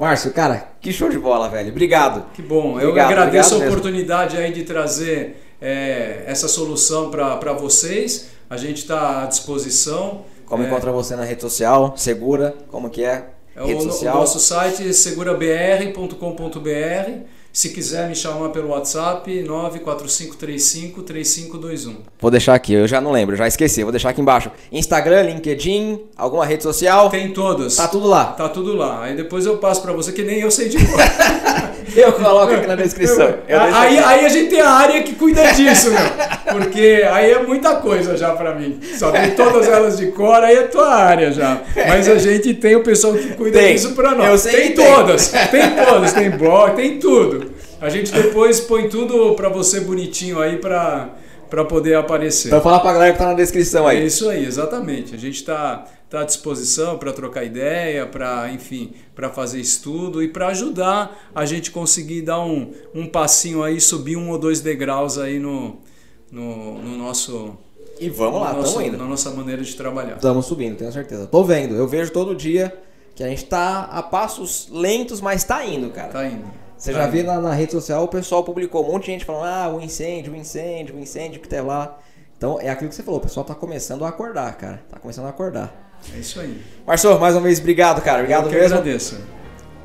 Márcio, 0.00 0.32
cara, 0.32 0.70
que 0.80 0.94
show 0.94 1.10
de 1.10 1.18
bola, 1.18 1.50
velho. 1.50 1.68
Obrigado. 1.68 2.24
Que 2.32 2.40
bom. 2.40 2.70
Obrigado, 2.72 2.96
Eu 2.96 3.02
agradeço 3.02 3.54
a 3.54 3.58
oportunidade 3.58 4.34
aí 4.34 4.50
de 4.50 4.62
trazer 4.62 5.36
é, 5.60 6.22
essa 6.26 6.48
solução 6.48 7.10
para 7.10 7.52
vocês. 7.52 8.30
A 8.48 8.56
gente 8.56 8.78
está 8.78 9.24
à 9.24 9.26
disposição. 9.26 10.24
Como 10.46 10.62
é, 10.62 10.66
encontra 10.66 10.90
você 10.90 11.14
na 11.14 11.24
rede 11.24 11.42
social? 11.42 11.92
Segura? 11.98 12.54
Como 12.68 12.88
que 12.88 13.04
é? 13.04 13.26
É 13.54 13.62
rede 13.62 13.74
o, 13.86 13.92
social? 13.92 14.16
o 14.16 14.20
nosso 14.20 14.40
site 14.40 14.94
segurabr.com.br 14.94 16.16
se 17.52 17.70
quiser 17.70 18.08
me 18.08 18.14
chamar 18.14 18.50
pelo 18.50 18.68
WhatsApp, 18.68 19.28
945353521. 19.44 21.96
Vou 22.20 22.30
deixar 22.30 22.54
aqui, 22.54 22.74
eu 22.74 22.86
já 22.86 23.00
não 23.00 23.10
lembro, 23.10 23.34
já 23.34 23.48
esqueci. 23.48 23.82
Vou 23.82 23.90
deixar 23.90 24.10
aqui 24.10 24.20
embaixo. 24.20 24.52
Instagram, 24.70 25.22
LinkedIn, 25.22 26.00
alguma 26.16 26.46
rede 26.46 26.62
social? 26.62 27.10
Tem 27.10 27.32
todas. 27.32 27.74
Tá 27.76 27.88
tudo 27.88 28.06
lá. 28.06 28.26
Tá 28.26 28.48
tudo 28.48 28.76
lá. 28.76 29.02
Aí 29.02 29.16
depois 29.16 29.44
eu 29.46 29.58
passo 29.58 29.82
para 29.82 29.92
você 29.92 30.12
que 30.12 30.22
nem 30.22 30.38
eu 30.40 30.50
sei 30.50 30.68
de 30.68 30.78
cor. 30.78 31.00
eu 31.96 32.12
coloco 32.12 32.52
aqui 32.54 32.66
na 32.66 32.76
descrição. 32.76 33.34
aí, 33.48 33.98
aí 33.98 34.24
a 34.24 34.28
gente 34.28 34.50
tem 34.50 34.60
a 34.60 34.70
área 34.70 35.02
que 35.02 35.14
cuida 35.14 35.52
disso, 35.52 35.90
meu. 35.90 35.98
Porque 36.52 37.04
aí 37.10 37.32
é 37.32 37.42
muita 37.42 37.76
coisa 37.76 38.16
já 38.16 38.30
para 38.30 38.54
mim. 38.54 38.80
Só 38.96 39.10
tem 39.10 39.32
todas 39.32 39.66
elas 39.66 39.98
de 39.98 40.06
cor, 40.12 40.42
aí 40.42 40.56
é 40.56 40.62
tua 40.62 40.94
área 40.94 41.32
já. 41.32 41.60
Mas 41.88 42.08
a 42.08 42.18
gente 42.18 42.54
tem 42.54 42.76
o 42.76 42.82
pessoal 42.82 43.14
que 43.14 43.34
cuida 43.34 43.58
tem. 43.58 43.74
disso 43.74 43.92
para 43.92 44.14
nós. 44.14 44.46
Eu 44.46 44.52
tem 44.52 44.72
todas. 44.72 45.28
Tem. 45.28 45.46
tem 45.48 45.84
todas, 45.84 46.12
tem 46.12 46.30
blog, 46.30 46.76
tem 46.76 46.98
tudo. 46.98 47.49
A 47.80 47.88
gente 47.88 48.12
depois 48.12 48.60
põe 48.60 48.88
tudo 48.88 49.34
para 49.34 49.48
você 49.48 49.80
bonitinho 49.80 50.40
aí 50.40 50.58
para 50.58 51.14
para 51.48 51.64
poder 51.64 51.94
aparecer. 51.94 52.48
Para 52.48 52.60
falar 52.60 52.78
para 52.78 52.90
a 52.90 52.92
galera 52.92 53.12
que 53.12 53.18
tá 53.18 53.26
na 53.26 53.34
descrição 53.34 53.84
aí. 53.84 53.98
É 53.98 54.04
isso 54.04 54.28
aí, 54.28 54.46
exatamente. 54.46 55.16
A 55.16 55.18
gente 55.18 55.34
está 55.34 55.84
tá 56.08 56.20
à 56.20 56.24
disposição 56.24 56.96
para 56.96 57.12
trocar 57.12 57.42
ideia, 57.44 58.06
para 58.06 58.52
enfim, 58.52 58.92
para 59.16 59.28
fazer 59.30 59.58
estudo 59.58 60.22
e 60.22 60.28
para 60.28 60.46
ajudar 60.48 61.30
a 61.34 61.44
gente 61.44 61.72
conseguir 61.72 62.22
dar 62.22 62.40
um, 62.40 62.70
um 62.94 63.04
passinho 63.04 63.64
aí, 63.64 63.80
subir 63.80 64.16
um 64.16 64.30
ou 64.30 64.38
dois 64.38 64.60
degraus 64.60 65.18
aí 65.18 65.40
no, 65.40 65.78
no, 66.30 66.80
no 66.80 66.96
nosso 66.96 67.58
e 67.98 68.08
vamos 68.08 68.40
lá, 68.40 68.58
estamos 68.60 68.86
indo. 68.86 68.96
Na 68.96 69.04
nossa 69.04 69.30
maneira 69.30 69.62
de 69.62 69.74
trabalhar. 69.74 70.16
Estamos 70.16 70.46
subindo, 70.46 70.76
tenho 70.76 70.92
certeza. 70.92 71.26
Tô 71.26 71.42
vendo, 71.42 71.74
eu 71.74 71.86
vejo 71.86 72.12
todo 72.12 72.34
dia 72.34 72.72
que 73.14 73.24
a 73.24 73.28
gente 73.28 73.42
está 73.42 73.82
a 73.82 74.02
passos 74.02 74.68
lentos, 74.70 75.20
mas 75.20 75.42
está 75.42 75.66
indo, 75.66 75.90
cara. 75.90 76.06
Está 76.06 76.26
indo. 76.26 76.69
Você 76.80 76.94
já 76.94 77.06
viu 77.06 77.22
na, 77.24 77.38
na, 77.38 77.52
rede 77.52 77.72
social, 77.72 78.04
o 78.04 78.08
pessoal 78.08 78.42
publicou 78.42 78.82
um 78.82 78.92
monte 78.92 79.04
de 79.04 79.12
gente 79.12 79.24
falando, 79.26 79.44
ah, 79.44 79.68
o 79.76 79.82
incêndio, 79.82 80.32
o 80.32 80.36
incêndio, 80.36 80.96
o 80.96 80.98
incêndio 80.98 81.38
que 81.38 81.46
tem 81.46 81.60
lá. 81.60 81.98
Então 82.38 82.58
é 82.58 82.70
aquilo 82.70 82.88
que 82.88 82.94
você 82.94 83.02
falou, 83.02 83.20
o 83.20 83.22
pessoal 83.22 83.44
tá 83.44 83.54
começando 83.54 84.02
a 84.02 84.08
acordar, 84.08 84.56
cara. 84.56 84.82
Tá 84.88 84.98
começando 84.98 85.26
a 85.26 85.28
acordar. 85.28 85.92
É 86.14 86.18
isso 86.18 86.40
aí. 86.40 86.58
Marcelo, 86.86 87.20
mais 87.20 87.34
uma 87.34 87.42
vez, 87.42 87.60
obrigado, 87.60 88.00
cara. 88.00 88.20
Obrigado 88.20 88.44
Eu 88.44 88.48
que 88.48 88.54
mesmo. 88.54 88.78
agradeço. 88.78 89.20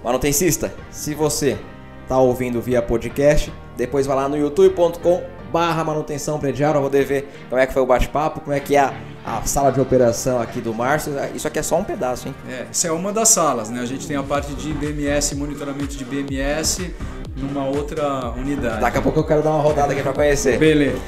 Manutencista, 0.02 0.74
se 0.90 1.14
você 1.14 1.60
tá 2.08 2.18
ouvindo 2.18 2.62
via 2.62 2.82
podcast, 2.82 3.52
depois 3.76 4.08
vai 4.08 4.16
lá 4.16 4.30
no 4.30 4.38
youtube.com 4.38 5.35
barra 5.56 5.86
manutenção 5.86 6.38
predial, 6.38 6.76
eu 6.76 6.82
vou 6.82 6.90
ver 6.90 7.30
como 7.50 7.62
é 7.62 7.66
que 7.66 7.72
foi 7.72 7.82
o 7.82 7.86
bate-papo, 7.86 8.42
como 8.42 8.54
é 8.54 8.60
que 8.60 8.76
é 8.76 8.80
a 8.82 8.94
a 9.26 9.42
sala 9.42 9.72
de 9.72 9.82
operação 9.82 10.40
aqui 10.40 10.62
do 10.62 10.72
Márcio, 10.72 11.12
isso 11.34 11.48
aqui 11.48 11.58
é 11.58 11.64
só 11.64 11.78
um 11.78 11.84
pedaço, 11.84 12.28
hein? 12.28 12.36
É, 12.48 12.68
isso 12.72 12.86
é 12.86 12.92
uma 12.92 13.12
das 13.12 13.30
salas, 13.30 13.72
né? 13.72 13.80
A 13.80 13.86
gente 13.86 14.06
tem 14.08 14.16
a 14.16 14.22
parte 14.22 14.54
de 14.54 14.72
BMS, 14.72 15.34
monitoramento 15.34 15.96
de 15.96 16.06
BMS, 16.06 16.94
numa 17.36 17.66
outra 17.66 18.30
unidade. 18.38 18.82
Daqui 18.82 19.00
a 19.00 19.02
pouco 19.02 19.20
eu 19.20 19.24
quero 19.24 19.42
dar 19.42 19.50
uma 19.50 19.64
rodada 19.64 19.94
aqui 19.94 20.04
para 20.04 20.14
conhecer. 20.14 20.60
Beleza. 20.60 21.00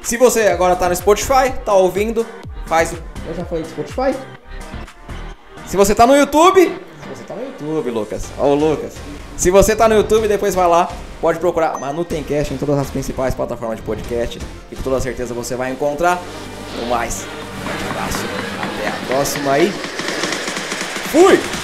Se 0.00 0.16
você 0.16 0.42
agora 0.42 0.76
tá 0.76 0.88
no 0.88 0.94
Spotify, 0.94 1.52
tá 1.64 1.74
ouvindo, 1.74 2.24
faz 2.66 2.92
o... 2.92 2.98
Eu 3.26 3.34
já 3.34 3.44
falei 3.44 3.64
do 3.64 3.68
Spotify? 3.68 4.16
Se 5.66 5.76
você 5.76 5.92
tá 5.92 6.06
no 6.06 6.14
YouTube... 6.14 6.60
Se 7.02 7.08
você 7.08 7.24
tá 7.24 7.34
no 7.34 7.42
YouTube, 7.42 7.90
Lucas. 7.90 8.30
Ó 8.38 8.46
o 8.46 8.54
Lucas. 8.54 8.94
Se 9.36 9.50
você 9.50 9.76
tá 9.76 9.88
no 9.88 9.94
YouTube, 9.94 10.26
depois 10.26 10.54
vai 10.54 10.66
lá, 10.66 10.90
pode 11.20 11.38
procurar 11.38 11.78
Manutencast 11.78 12.54
em 12.54 12.56
todas 12.56 12.78
as 12.78 12.90
principais 12.90 13.34
plataformas 13.34 13.76
de 13.76 13.82
podcast 13.82 14.40
e 14.72 14.76
com 14.76 14.82
toda 14.82 15.00
certeza 15.00 15.34
você 15.34 15.54
vai 15.54 15.70
encontrar. 15.70 16.20
No 16.80 16.86
mais, 16.86 17.26
um 17.26 17.90
abraço, 17.90 18.24
até 18.58 18.88
a 18.88 19.06
próxima 19.06 19.52
aí. 19.52 19.70
Fui! 21.10 21.55